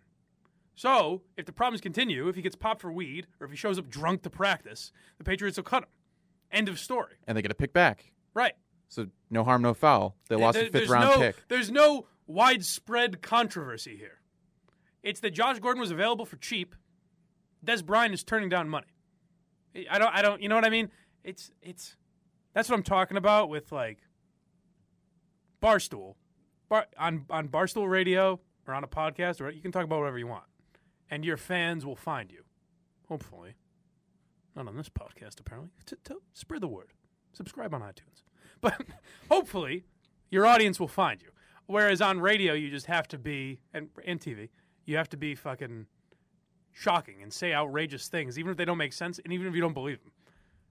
[0.74, 3.78] So if the problems continue, if he gets popped for weed or if he shows
[3.80, 5.90] up drunk to practice, the Patriots will cut him.
[6.52, 7.14] End of story.
[7.28, 8.12] and they get a pick back.
[8.34, 8.54] Right.
[8.90, 10.16] So no harm, no foul.
[10.28, 11.48] They lost There- a fifth round no, pick.
[11.48, 14.20] There's no widespread controversy here.
[15.06, 16.76] It's that Josh Gordon was available for cheap.
[17.64, 18.88] Dez Bryant is turning down money.
[19.90, 20.14] I don't.
[20.14, 20.42] I don't.
[20.42, 20.90] You know what I mean?
[21.24, 21.52] It's.
[21.62, 21.96] It's.
[22.54, 24.00] That's what I'm talking about with like
[25.62, 26.16] Barstool,
[26.70, 30.18] Bar, on on Barstool Radio or on a podcast, or you can talk about whatever
[30.18, 30.46] you want,
[31.12, 32.44] and your fans will find you.
[33.08, 33.56] Hopefully,
[34.56, 35.40] not on this podcast.
[35.40, 36.94] Apparently, T- t- spread the word.
[37.34, 38.24] Subscribe on iTunes,
[38.62, 38.82] but
[39.30, 39.84] hopefully,
[40.32, 41.30] your audience will find you.
[41.68, 44.50] Whereas on radio, you just have to be and and TV,
[44.86, 45.86] you have to be fucking
[46.72, 49.62] shocking and say outrageous things, even if they don't make sense, and even if you
[49.62, 50.12] don't believe them.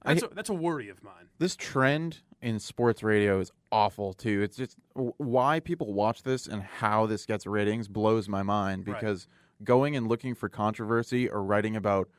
[0.04, 1.28] That's, a, that's a worry of mine.
[1.38, 4.42] This trend in sports radio is awful too.
[4.42, 9.00] It's just why people watch this and how this gets ratings blows my mind Right.
[9.00, 9.26] because
[9.62, 12.10] going and looking for controversy or writing about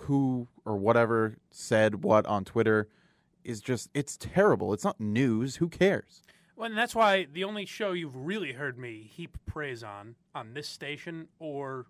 [0.00, 2.88] who or whatever said what on Twitter
[3.44, 4.72] is just it's terrible.
[4.72, 5.56] It's not news.
[5.56, 6.22] Who cares?
[6.56, 10.54] Well, and that's why the only show you've really heard me heap praise on on
[10.54, 11.86] this station or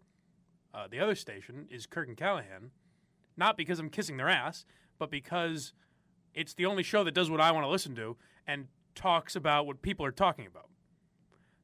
[0.75, 2.73] uh, the other station is Kirk and Callahan.
[3.37, 4.65] Not because I'm kissing their ass,
[4.99, 5.73] but because
[6.35, 9.67] it's the only show that does what I want to listen to and talks about
[9.67, 10.69] what people are talking about.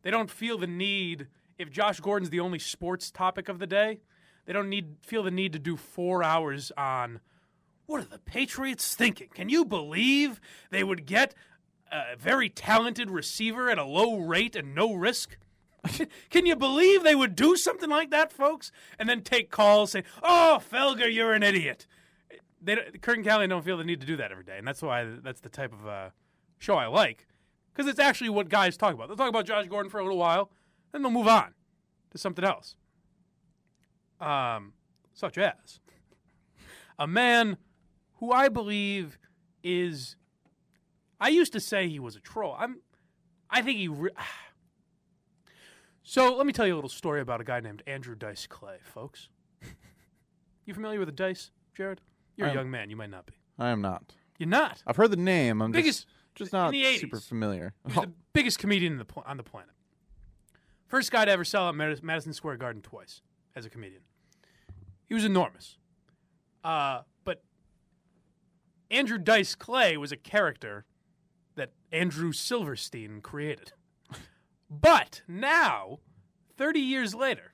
[0.03, 1.27] They don't feel the need
[1.59, 4.01] if Josh Gordon's the only sports topic of the day.
[4.47, 7.21] They don't need feel the need to do four hours on
[7.87, 9.29] what are the Patriots thinking?
[9.35, 11.35] Can you believe they would get
[11.93, 15.37] a very talented receiver at a low rate and no risk?
[16.31, 18.71] Can you believe they would do something like that, folks?
[18.99, 21.87] And then take calls saying, "Oh, Felger, you're an idiot."
[22.65, 24.81] They, don't- and Callahan don't feel the need to do that every day, and that's
[24.83, 26.11] why that's the type of uh,
[26.59, 27.27] show I like
[27.75, 29.09] because it's actually what guys talk about.
[29.09, 30.51] They'll talk about Josh Gordon for a little while,
[30.93, 31.55] then they'll move on
[32.13, 32.77] to something else,
[34.21, 34.75] um,
[35.13, 35.81] such as
[36.99, 37.57] a man
[38.19, 39.19] who I believe
[39.65, 40.17] is.
[41.23, 42.57] I used to say he was a troll.
[42.59, 42.81] I'm.
[43.49, 43.87] I think he.
[43.87, 44.11] Re-
[46.03, 48.79] so let me tell you a little story about a guy named Andrew Dice Clay,
[48.83, 49.29] folks.
[50.67, 52.01] you familiar with the Dice, Jared?
[52.37, 52.91] You're a I'm- young man.
[52.91, 53.35] You might not be.
[53.57, 54.03] I am not.
[54.39, 54.83] You're not.
[54.85, 55.63] I've heard the name.
[55.63, 57.73] I'm Biggest- just, just not super familiar.
[57.87, 59.69] He was the biggest comedian in the pl- on the planet.
[60.89, 63.23] First guy to ever sell out Madis- Madison Square Garden twice
[63.55, 64.03] as a comedian.
[65.07, 65.77] He was enormous.
[66.65, 67.45] Uh, but
[68.91, 70.85] Andrew Dice Clay was a character
[71.55, 73.73] that Andrew Silverstein created.
[74.71, 75.99] But now,
[76.57, 77.53] 30 years later,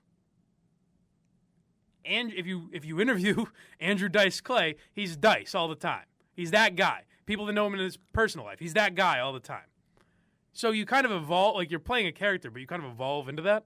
[2.04, 3.46] and if you if you interview
[3.80, 6.04] Andrew Dice Clay, he's Dice all the time.
[6.32, 7.04] He's that guy.
[7.26, 9.66] People that know him in his personal life, he's that guy all the time.
[10.52, 13.28] So you kind of evolve, like you're playing a character, but you kind of evolve
[13.28, 13.64] into that.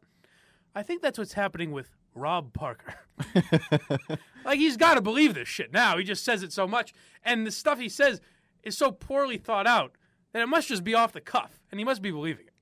[0.74, 2.94] I think that's what's happening with Rob Parker.
[4.44, 5.96] like he's got to believe this shit now.
[5.96, 6.92] He just says it so much,
[7.22, 8.20] and the stuff he says
[8.62, 9.96] is so poorly thought out
[10.32, 12.54] that it must just be off the cuff, and he must be believing it.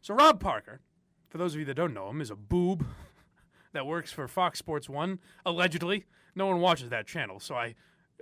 [0.00, 0.80] So Rob Parker,
[1.28, 2.86] for those of you that don't know him, is a boob
[3.72, 6.04] that works for Fox Sports One, allegedly.
[6.34, 7.74] No one watches that channel, so I,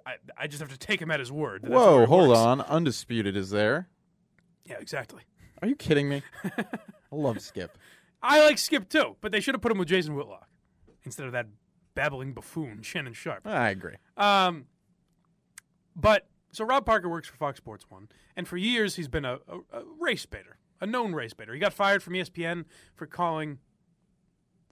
[0.07, 1.66] I, I just have to take him at his word.
[1.66, 2.38] Whoa, hold works.
[2.38, 2.61] on.
[2.61, 3.88] Undisputed is there.
[4.64, 5.22] Yeah, exactly.
[5.61, 6.22] Are you kidding me?
[6.44, 6.64] I
[7.11, 7.76] love Skip.
[8.22, 10.48] I like Skip too, but they should have put him with Jason Whitlock
[11.05, 11.46] instead of that
[11.94, 13.46] babbling buffoon Shannon Sharpe.
[13.46, 13.96] I agree.
[14.16, 14.66] Um,
[15.96, 19.38] but so Rob Parker works for Fox Sports One, and for years he's been a,
[19.48, 21.54] a, a race baiter, a known race baiter.
[21.54, 23.58] He got fired from ESPN for calling.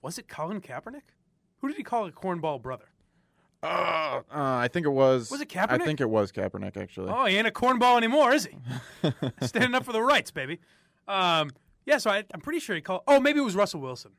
[0.01, 1.13] Was it Colin Kaepernick?
[1.59, 2.85] Who did he call a cornball brother?
[3.63, 5.29] Uh, I think it was.
[5.29, 5.69] Was it Kaepernick?
[5.69, 7.11] I think it was Kaepernick, actually.
[7.11, 9.11] Oh, he ain't a cornball anymore, is he?
[9.45, 10.59] Standing up for the rights, baby.
[11.07, 11.51] Um,
[11.85, 13.01] yeah, so I, I'm pretty sure he called.
[13.07, 14.11] Oh, maybe it was Russell Wilson.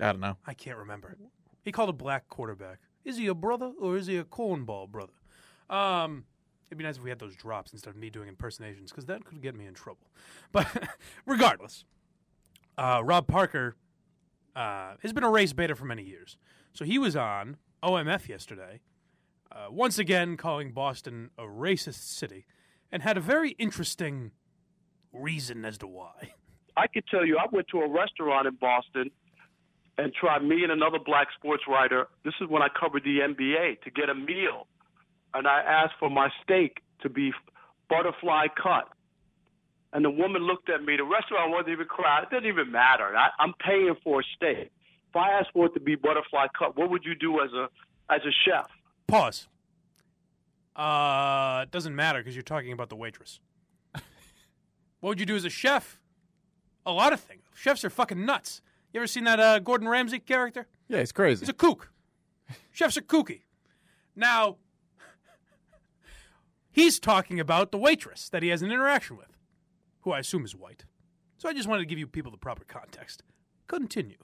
[0.00, 0.36] I don't know.
[0.46, 1.16] I can't remember.
[1.62, 2.78] He called a black quarterback.
[3.04, 5.14] Is he a brother or is he a cornball brother?
[5.70, 6.24] Um,
[6.68, 9.24] it'd be nice if we had those drops instead of me doing impersonations because that
[9.24, 10.06] could get me in trouble.
[10.52, 10.66] But
[11.26, 11.84] regardless,
[12.76, 13.76] uh, Rob Parker
[14.56, 16.36] uh, has been a race beta for many years.
[16.72, 18.80] So he was on OMF yesterday,
[19.52, 22.46] uh, once again calling Boston a racist city,
[22.90, 24.32] and had a very interesting
[25.12, 26.32] reason as to why.
[26.76, 29.10] I could tell you, I went to a restaurant in Boston
[29.96, 32.06] and tried me and another black sports writer.
[32.24, 34.66] This is when I covered the NBA to get a meal,
[35.34, 37.32] and I asked for my steak to be
[37.88, 38.88] butterfly cut.
[39.92, 40.96] And the woman looked at me.
[40.96, 42.28] The restaurant wasn't even crowded.
[42.28, 43.16] It didn't even matter.
[43.16, 44.70] I, I'm paying for a steak.
[45.10, 47.68] If I asked for it to be butterfly cut, what would you do as a
[48.10, 48.66] as a chef?
[49.06, 49.48] Pause.
[50.76, 53.40] Uh, it doesn't matter because you're talking about the waitress.
[53.94, 54.02] what
[55.02, 56.00] would you do as a chef?
[56.84, 57.42] A lot of things.
[57.54, 58.60] Chefs are fucking nuts.
[58.92, 60.66] You ever seen that uh, Gordon Ramsay character?
[60.88, 61.40] Yeah, he's crazy.
[61.40, 61.90] He's a kook.
[62.72, 63.42] Chefs are kooky.
[64.14, 64.56] Now,
[66.70, 69.36] he's talking about the waitress that he has an interaction with,
[70.02, 70.84] who I assume is white.
[71.38, 73.22] So I just wanted to give you people the proper context.
[73.68, 74.16] Continue.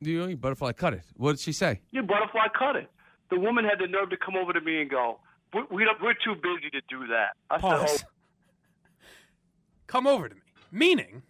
[0.00, 1.02] You know, butterfly cut it.
[1.16, 1.80] What did she say?
[1.90, 2.88] You butterfly cut it.
[3.30, 5.20] The woman had the nerve to come over to me and go,
[5.52, 7.80] we, we, are too busy to do that." I Pause.
[7.82, 7.86] Oh.
[7.96, 8.06] said,
[9.86, 10.40] Come over to me.
[10.70, 11.22] Meaning,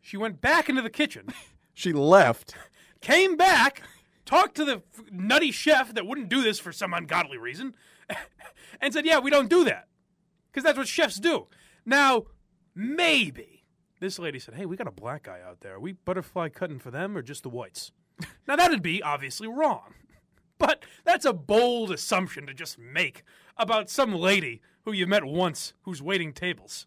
[0.00, 1.26] she went back into the kitchen.
[1.76, 2.54] She left.
[3.00, 3.82] came back,
[4.24, 7.74] talked to the f- nutty chef that wouldn't do this for some ungodly reason,
[8.80, 9.88] and said, "Yeah, we don't do that
[10.50, 11.46] because that's what chefs do."
[11.84, 12.24] Now,
[12.74, 13.64] maybe
[14.00, 15.74] this lady said, "Hey, we got a black guy out there.
[15.74, 17.92] Are we butterfly cutting for them or just the whites?"
[18.48, 19.94] now that'd be obviously wrong,
[20.58, 23.22] but that's a bold assumption to just make
[23.56, 26.86] about some lady who you met once who's waiting tables.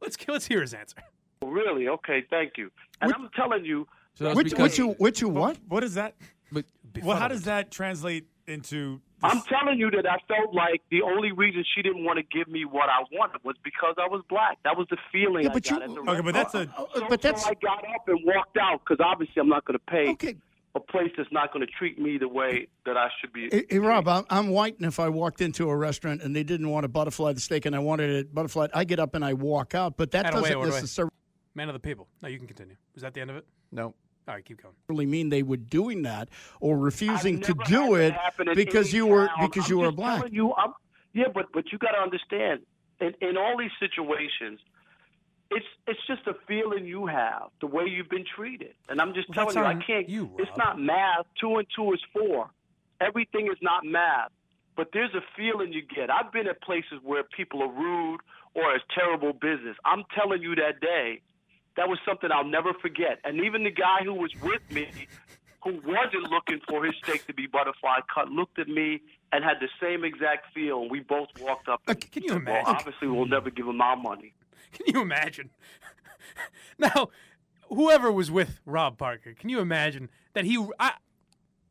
[0.00, 0.96] let's let's hear his answer.
[1.42, 1.88] "Oh, "Really?
[1.88, 3.86] Okay, thank you." And I'm telling you,
[4.18, 5.58] which, which you which you what?
[5.68, 6.14] What is that?
[6.52, 6.64] But
[7.02, 9.00] well, how does that translate into?
[9.24, 12.46] I'm telling you that I felt like the only reason she didn't want to give
[12.48, 14.58] me what I wanted was because I was black.
[14.64, 16.58] That was the feeling Yeah, I but got you- at the okay, but that's a-
[16.76, 19.64] uh, So- but that's- so I got up and walked out because obviously I'm not
[19.64, 20.36] going to pay
[20.76, 23.48] a place that's not going to treat me the way that I should be.
[23.50, 26.42] Hey, hey, Rob, I'm, I'm white, and if I walked into a restaurant and they
[26.42, 29.24] didn't want to butterfly the steak and I wanted it butterfly, I get up and
[29.24, 29.96] I walk out.
[29.96, 30.76] But that Atta way, doesn't order way.
[30.76, 31.10] necessarily
[31.54, 32.08] Man of the people.
[32.20, 32.74] No, you can continue.
[32.94, 33.46] Was that the end of it?
[33.70, 33.94] No.
[34.26, 34.74] All right, keep going.
[34.88, 36.28] Really mean they were doing that
[36.60, 38.14] or refusing to do it
[38.54, 39.36] because you were town.
[39.48, 40.32] because I'm you were black.
[40.32, 40.72] You, I'm,
[41.12, 42.60] yeah, but but you got to understand,
[43.00, 44.60] in, in all these situations,
[45.50, 49.28] it's it's just a feeling you have, the way you've been treated, and I'm just
[49.28, 50.08] Well, telling you, I can't.
[50.08, 51.26] you, it's not math.
[51.38, 52.48] Two and two is four.
[53.00, 54.30] Everything is not math.
[54.76, 56.10] But there's a feeling you get.
[56.10, 58.20] I've been at places where people are rude
[58.54, 59.76] or it's terrible business.
[59.84, 61.20] I'm telling you that day,
[61.76, 63.18] that was something I'll never forget.
[63.24, 64.88] And even the guy who was with me,
[65.62, 69.00] who wasn't looking for his steak to be butterfly cut, looked at me
[69.32, 70.82] and had the same exact feel.
[70.82, 71.80] And we both walked up.
[71.88, 72.64] And can you said, imagine?
[72.64, 74.34] Well, obviously, we'll never give him our money.
[74.72, 75.50] Can you imagine?
[76.78, 77.08] now,
[77.68, 80.64] whoever was with Rob Parker, can you imagine that he?
[80.78, 80.92] I,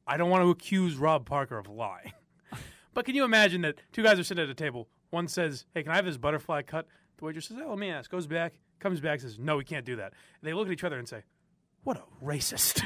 [0.08, 2.14] I don't want to accuse Rob Parker of lying,
[2.94, 4.88] but can you imagine that two guys are sitting at a table?
[5.10, 7.90] One says, "Hey, can I have this butterfly cut?" The waitress says, "Oh, let me
[7.90, 10.74] ask." Goes back, comes back, says, "No, we can't do that." And they look at
[10.74, 11.24] each other and say,
[11.84, 12.82] "What a racist!"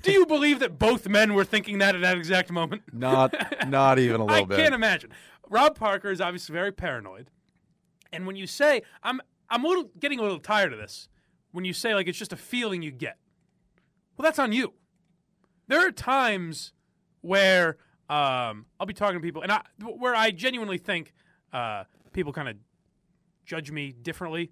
[0.02, 2.82] do you believe that both men were thinking that at that exact moment?
[2.92, 3.34] Not,
[3.68, 4.58] not even a little I bit.
[4.58, 5.10] I can't imagine.
[5.48, 7.30] Rob Parker is obviously very paranoid,
[8.12, 11.08] and when you say, "I'm," I'm a little getting a little tired of this.
[11.52, 13.16] When you say like it's just a feeling you get,
[14.16, 14.74] well, that's on you.
[15.66, 16.72] there are times
[17.22, 17.78] where
[18.10, 21.14] um, I'll be talking to people, and I, where I genuinely think
[21.52, 21.84] uh,
[22.18, 22.56] people kind of
[23.46, 24.50] judge me differently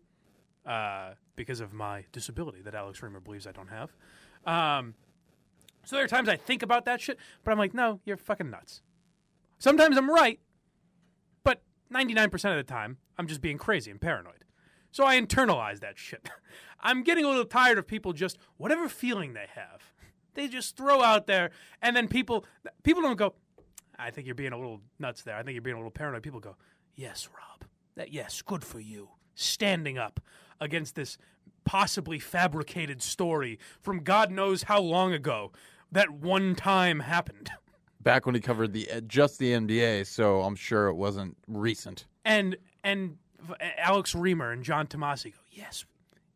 [0.64, 3.90] uh, because of my disability that Alex Reimer believes I don't have.
[4.46, 4.94] Um,
[5.84, 8.50] so there are times I think about that shit, but I'm like, no, you're fucking
[8.50, 8.82] nuts.
[9.58, 10.38] Sometimes I'm right,
[11.42, 11.60] but
[11.92, 14.44] 99% of the time, I'm just being crazy and paranoid.
[14.92, 16.30] So I internalize that shit.
[16.80, 19.92] I'm getting a little tired of people just, whatever feeling they have,
[20.34, 21.50] they just throw out there,
[21.82, 22.44] and then people,
[22.84, 23.34] people don't go,
[23.98, 25.34] I think you're being a little nuts there.
[25.34, 26.22] I think you're being a little paranoid.
[26.22, 26.54] People go,
[26.96, 27.68] yes, Rob.
[27.96, 29.10] That, yes, good for you.
[29.34, 30.20] Standing up
[30.60, 31.18] against this
[31.64, 35.52] possibly fabricated story from God knows how long ago
[35.92, 37.50] that one time happened.
[38.00, 42.06] Back when he covered the just the NBA, so I'm sure it wasn't recent.
[42.24, 43.18] And and
[43.78, 45.84] Alex Reimer and John Tomase go, yes,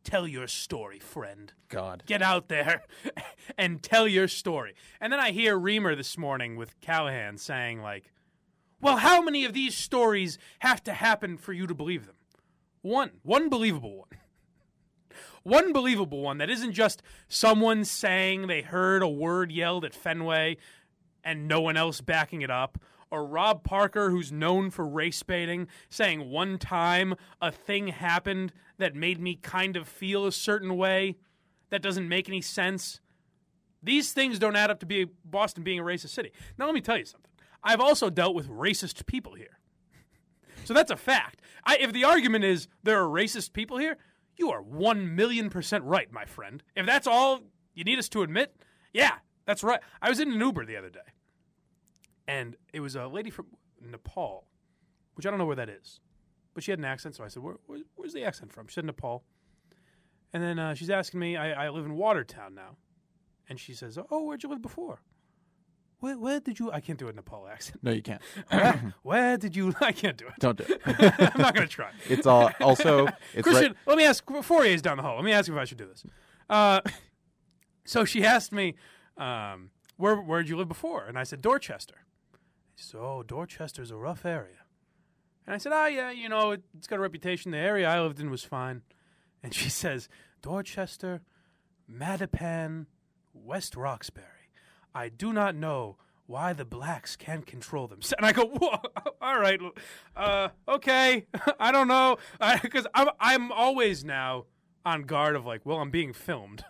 [0.05, 1.53] tell your story, friend.
[1.69, 2.03] God.
[2.07, 2.83] Get out there
[3.59, 4.75] and tell your story.
[5.01, 8.13] And then I hear Reimer this morning with Callahan saying, like,
[8.81, 12.17] well, how many of these stories have to happen for you to believe them?
[12.83, 13.13] One.
[13.23, 14.09] One believable one.
[15.43, 20.59] One believable one that isn't just someone saying they heard a word yelled at Fenway
[21.25, 22.79] and no one else backing it up,
[23.11, 28.95] or Rob Parker, who's known for race baiting, saying one time a thing happened that
[28.95, 31.17] made me kind of feel a certain way
[31.71, 33.01] that doesn't make any sense.
[33.83, 36.33] These things don't add up to be Boston being a racist city.
[36.59, 37.30] Now, let me tell you something.
[37.63, 39.59] I've also dealt with racist people here.
[40.65, 41.41] So that's a fact.
[41.65, 43.97] I, if the argument is there are racist people here,
[44.37, 46.63] you are 1 million percent right, my friend.
[46.75, 47.41] If that's all
[47.75, 48.57] you need us to admit,
[48.93, 49.15] yeah,
[49.47, 49.81] that's right.
[50.01, 51.01] I was in an Uber the other day,
[52.27, 53.47] and it was a lady from
[53.81, 54.47] Nepal,
[55.15, 56.01] which I don't know where that is,
[56.55, 57.17] but she had an accent.
[57.17, 58.67] So I said, where, where, Where's the accent from?
[58.69, 59.25] She said Nepal.
[60.33, 62.77] And then uh, she's asking me, I, I live in Watertown now.
[63.49, 65.03] And she says, Oh, where'd you live before?
[66.01, 66.73] Where, where did you?
[66.73, 67.79] I can't do it in a Nepal accent.
[67.83, 68.23] No, you can't.
[68.51, 69.75] where, where did you?
[69.81, 70.33] I can't do it.
[70.39, 70.81] Don't do it.
[71.35, 71.91] I'm not going to try.
[72.09, 73.07] It's all also.
[73.35, 74.25] It's Christian, right- let me ask.
[74.43, 75.17] Fauria's down the hall.
[75.17, 76.05] Let me ask you if I should do this.
[76.49, 76.81] Uh,
[77.85, 78.75] so she asked me,
[79.17, 82.07] um, "Where where did you live before?" And I said, "Dorchester."
[82.77, 84.65] So "Oh, Dorchester's a rough area."
[85.47, 87.51] And I said, "Ah, yeah, you know, it, it's got a reputation.
[87.51, 88.83] The area I lived in was fine."
[89.43, 90.09] And she says,
[90.43, 91.21] "Dorchester,
[91.91, 92.87] Mattapan,
[93.35, 94.27] West Roxbury.
[94.95, 98.15] I do not know." Why the blacks can't control themselves?
[98.17, 98.77] And I go, Whoa,
[99.21, 99.59] all right,
[100.15, 101.27] uh, okay,
[101.59, 102.19] I don't know,
[102.63, 104.45] because I'm I'm always now
[104.87, 106.65] on guard of like, well, I'm being filmed,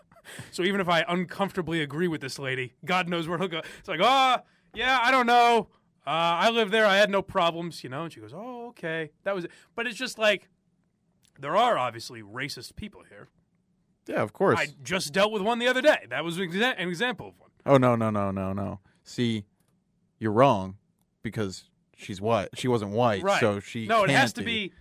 [0.51, 3.61] so even if I uncomfortably agree with this lady, God knows where he'll go.
[3.79, 4.37] It's like, oh,
[4.73, 5.67] yeah, I don't know.
[6.05, 6.85] Uh, I lived there.
[6.85, 8.03] I had no problems, you know.
[8.03, 9.51] And she goes, oh, okay, that was it.
[9.75, 10.49] But it's just like
[11.39, 13.27] there are obviously racist people here.
[14.07, 14.59] Yeah, of course.
[14.59, 16.07] I just dealt with one the other day.
[16.09, 17.50] That was an, exa- an example of one.
[17.65, 18.79] Oh no no no no no.
[19.03, 19.45] See,
[20.19, 20.77] you're wrong
[21.23, 22.49] because she's white.
[22.55, 23.39] She wasn't white, Right.
[23.39, 23.87] so she.
[23.87, 24.03] no.
[24.03, 24.73] It can't has to be.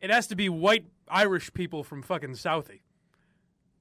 [0.00, 2.80] It has to be white Irish people from fucking Southie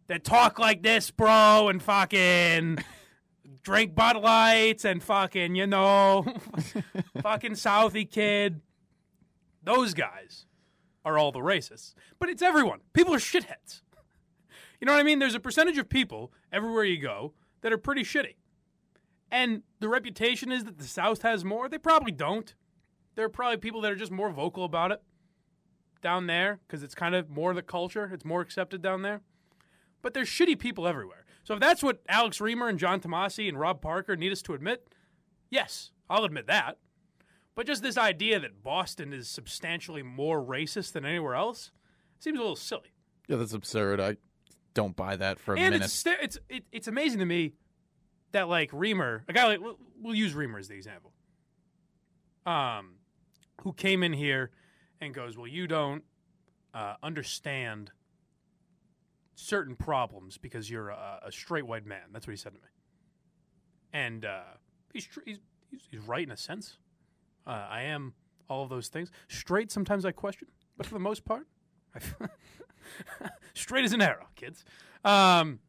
[0.08, 2.80] that talk like this, bro, and fucking
[3.64, 6.26] drink Bud Lights and fucking you know,
[7.22, 8.62] fucking Southie kid.
[9.64, 10.46] Those guys
[11.06, 12.80] are all the racists, but it's everyone.
[12.94, 13.82] People are shitheads.
[14.82, 15.20] You know what I mean?
[15.20, 18.36] There's a percentage of people everywhere you go that are pretty shitty.
[19.34, 21.68] And the reputation is that the South has more.
[21.68, 22.54] They probably don't.
[23.16, 25.02] There are probably people that are just more vocal about it
[26.04, 28.12] down there because it's kind of more the culture.
[28.14, 29.22] It's more accepted down there.
[30.04, 31.26] But there's shitty people everywhere.
[31.44, 34.54] So if that's what Alex Reimer and John Tomase and Rob Parker need us to
[34.54, 34.88] admit,
[35.50, 36.78] yes, I'll admit that.
[37.56, 41.72] But just this idea that Boston is substantially more racist than anywhere else
[42.20, 42.94] seems a little silly.
[43.28, 44.00] Yeah, that's absurd.
[44.00, 44.18] I
[44.76, 45.86] don't buy that for a and minute.
[45.86, 47.54] it's it's it, it's amazing to me
[48.34, 51.14] that like Reimer, a guy like we'll, we'll use Reimer as the example,
[52.46, 52.96] um,
[53.62, 54.52] who came in here
[55.00, 56.04] and goes, "Well, you don't
[56.74, 57.92] uh, understand
[59.36, 62.68] certain problems because you're a, a straight white man." That's what he said to me,
[63.94, 64.42] and uh,
[64.94, 65.40] he's, tr- he's
[65.72, 66.78] he's right in a sense.
[67.46, 68.14] Uh, I am
[68.50, 69.12] all of those things.
[69.28, 71.48] Straight, sometimes I question, but for the most part,
[73.54, 74.66] straight as an arrow, kids.
[75.04, 75.60] Um,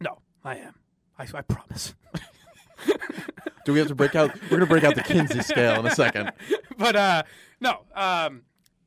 [0.00, 0.74] no, I am.
[1.18, 1.94] I, I promise.
[3.64, 4.32] Do we have to break out?
[4.44, 6.32] We're gonna break out the Kinsey scale in a second.
[6.78, 7.22] but uh,
[7.60, 7.80] no.
[7.94, 8.42] Um,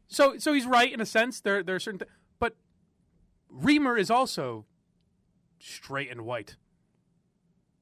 [0.08, 1.40] so so he's right in a sense.
[1.42, 2.10] There there are certain, th-
[2.40, 2.56] but
[3.54, 4.66] Reimer is also
[5.60, 6.56] straight and white.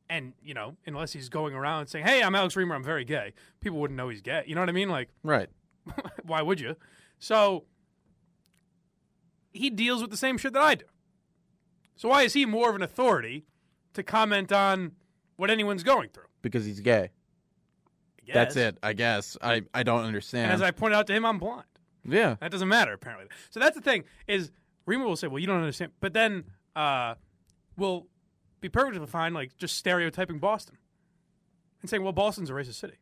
[0.10, 2.76] And you know, unless he's going around saying, "Hey, I'm Alex Reimer.
[2.76, 4.44] I'm very gay," people wouldn't know he's gay.
[4.48, 4.90] You know what I mean?
[4.90, 5.48] Like, Right.
[6.24, 6.76] why would you?
[7.20, 7.66] So
[9.54, 10.86] he deals with the same shit that I do.
[11.96, 13.46] So why is he more of an authority
[13.94, 14.92] to comment on
[15.36, 16.26] what anyone's going through.
[16.42, 17.12] because he's gay.
[18.30, 18.78] I That's it.
[18.84, 19.38] I guess.
[19.42, 20.46] I, I don't understand.
[20.46, 21.64] And as I pointed out to him, I'm blind.
[22.06, 22.36] yeah.
[22.40, 23.28] That doesn't matter apparently.
[23.50, 24.52] So that's the thing is
[24.88, 26.44] Reimer will say, "Well, you don't understand," but then
[26.76, 27.16] uh,
[27.76, 28.08] will
[28.62, 30.78] be perfectly fine, like just stereotyping Boston
[31.82, 32.98] and saying, "Well, Boston's a racist city."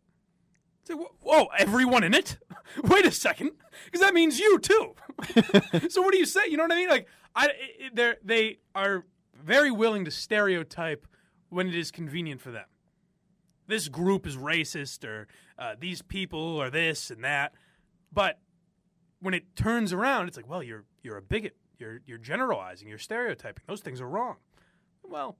[0.86, 2.38] Say, "Whoa, whoa, everyone in it?
[2.84, 3.52] Wait a second,
[3.86, 4.96] because that means you too."
[5.90, 6.42] so what do you say?
[6.48, 6.90] You know what I mean?
[6.90, 7.50] Like, I
[7.94, 9.06] they they are
[9.44, 11.08] very willing to stereotype
[11.50, 12.66] when it is convenient for them.
[13.68, 15.28] This group is racist, or
[15.60, 17.54] uh, these people are this and that,
[18.14, 18.40] but
[19.20, 21.56] when it turns around, it's like, well, you're you're a bigot.
[21.80, 22.88] You're you're generalizing.
[22.88, 23.64] You're stereotyping.
[23.68, 24.38] Those things are wrong.
[25.04, 25.38] Well,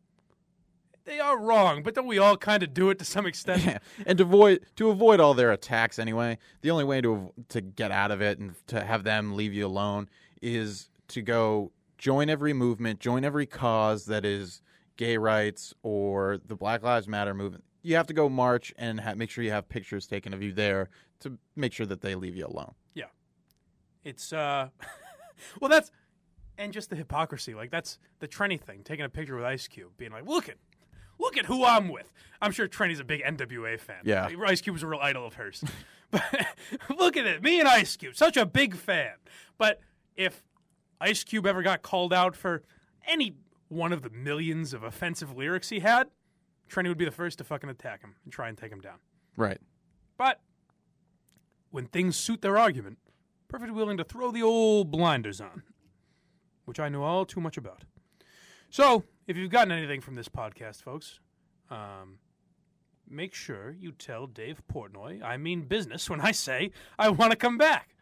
[1.06, 3.64] they are wrong, but don't we all kind of do it to some extent?
[3.66, 3.80] Yeah.
[4.06, 7.92] And to avoid to avoid all their attacks anyway, the only way to to get
[7.92, 10.10] out of it and to have them leave you alone
[10.42, 14.62] is to go join every movement, join every cause that is
[14.98, 17.64] gay rights or the Black Lives Matter movement.
[17.82, 20.52] You have to go march and ha- make sure you have pictures taken of you
[20.52, 20.90] there
[21.20, 22.74] to make sure that they leave you alone.
[22.94, 23.06] Yeah.
[24.04, 24.70] It's uh
[25.62, 25.92] well that's
[26.58, 27.54] and just the hypocrisy.
[27.54, 30.58] Like that's the Trenny thing, taking a picture with Ice Cube, being like, Look at
[31.20, 32.12] look at who I'm with.
[32.42, 33.98] I'm sure Trenny's a big NWA fan.
[34.04, 34.30] Yeah.
[34.46, 35.64] Ice Cube was a real idol of hers.
[36.12, 36.24] but
[36.98, 39.14] look at it, me and Ice Cube, such a big fan.
[39.58, 39.80] But
[40.16, 40.44] if
[41.00, 42.64] Ice Cube ever got called out for
[43.08, 43.36] any
[43.70, 46.10] one of the millions of offensive lyrics he had,
[46.70, 48.98] Trenny would be the first to fucking attack him and try and take him down.
[49.36, 49.60] Right.
[50.18, 50.42] But
[51.72, 52.98] when things suit their argument,
[53.48, 55.64] perfectly willing to throw the old blinders on,
[56.66, 57.84] which I know all too much about.
[58.70, 61.20] So, if you've gotten anything from this podcast, folks,
[61.70, 62.20] um,
[63.10, 67.38] make sure you tell Dave Portnoy I mean business when I say I want to
[67.38, 67.96] come back.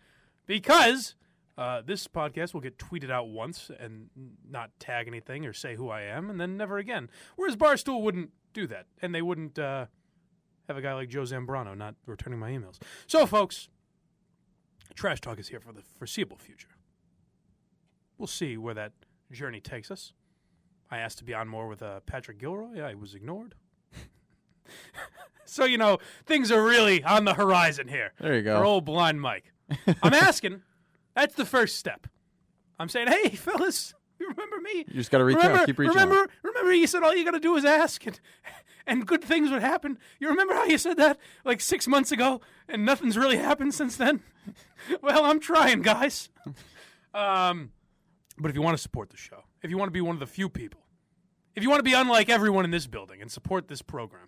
[0.48, 1.16] Because
[1.58, 4.10] uh, this podcast will get tweeted out once and
[4.50, 7.10] not tag anything or say who I am, and then never again.
[7.36, 9.86] Whereas Barstool wouldn't do that, and they wouldn't uh,
[10.68, 12.80] have a guy like Joe Zambrano not returning my emails.
[13.08, 13.70] So, folks,
[14.96, 16.70] Trash Talk is here for the foreseeable future.
[18.18, 18.94] We'll see where that
[19.32, 20.14] journey takes us.
[20.92, 22.82] I asked to be on more with uh, Patrick Gilroy.
[22.82, 23.56] I was ignored.
[25.46, 28.14] so, you know, things are really on the horizon here.
[28.20, 28.60] There you go.
[28.60, 29.52] For old blind Mike.
[30.04, 30.62] I'm asking.
[31.16, 32.08] That's the first step.
[32.80, 34.86] I'm saying, hey, fellas, you remember me?
[34.88, 35.66] You just got to reach remember, out.
[35.66, 36.30] Keep reaching remember, out.
[36.44, 38.20] remember, you said all you got to do is ask, and,
[38.88, 39.98] and good things would happen.
[40.20, 43.96] You remember how you said that like six months ago, and nothing's really happened since
[43.98, 44.22] then?
[45.02, 46.30] well, I'm trying, guys.
[47.14, 47.72] Um,
[48.38, 50.20] but if you want to support the show, if you want to be one of
[50.20, 50.82] the few people,
[51.56, 54.28] if you want to be unlike everyone in this building and support this program,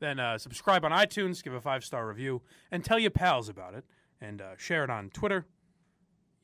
[0.00, 3.74] then uh, subscribe on iTunes, give a five star review, and tell your pals about
[3.74, 3.84] it,
[4.20, 5.46] and uh, share it on Twitter.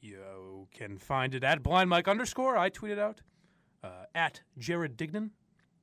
[0.06, 2.56] You can find it at Blind Mike underscore.
[2.56, 3.22] I tweet it out
[3.82, 5.30] uh, at Jared Dignan,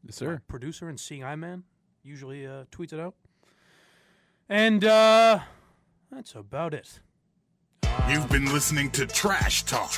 [0.06, 0.42] Yes, sir.
[0.48, 1.64] producer and Seeing Eye Man.
[2.04, 3.16] Usually uh, tweets it out,
[4.48, 5.40] and uh,
[6.10, 7.02] that's about it.
[8.10, 9.92] You've been listening to Trash Talk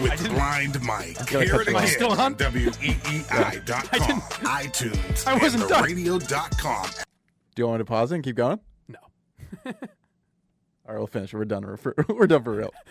[0.00, 1.16] with Blind Mike.
[1.30, 2.18] gotta Hear it again Still on?
[2.20, 5.84] on WEEI.com, iTunes, I wasn't and done.
[5.84, 6.86] radio.com.
[7.54, 8.58] Do you want me to pause it and keep going?
[8.88, 8.98] No.
[9.66, 9.72] All
[10.88, 11.34] right, we'll finish.
[11.34, 11.66] We're done.
[11.66, 12.72] We're, for, we're done for real.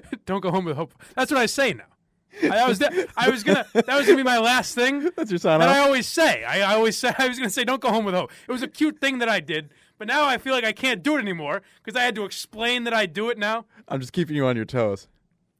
[0.26, 0.94] Don't go home with hope.
[1.14, 1.84] That's what I say now.
[2.42, 2.82] I, I was
[3.16, 5.10] I was gonna that was gonna be my last thing.
[5.16, 5.76] That's your sign that off.
[5.76, 6.44] I always say.
[6.44, 8.30] I, I always say I was gonna say don't go home with hope.
[8.48, 11.02] It was a cute thing that I did, but now I feel like I can't
[11.02, 13.66] do it anymore because I had to explain that I do it now.
[13.88, 15.08] I'm just keeping you on your toes.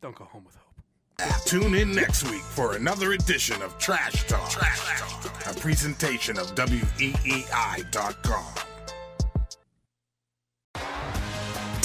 [0.01, 1.45] Don't go home with hope.
[1.45, 5.57] Tune in next week for another edition of Trash Talk, Trash Talk.
[5.57, 6.51] a presentation of
[6.99, 8.72] E WEEI.com.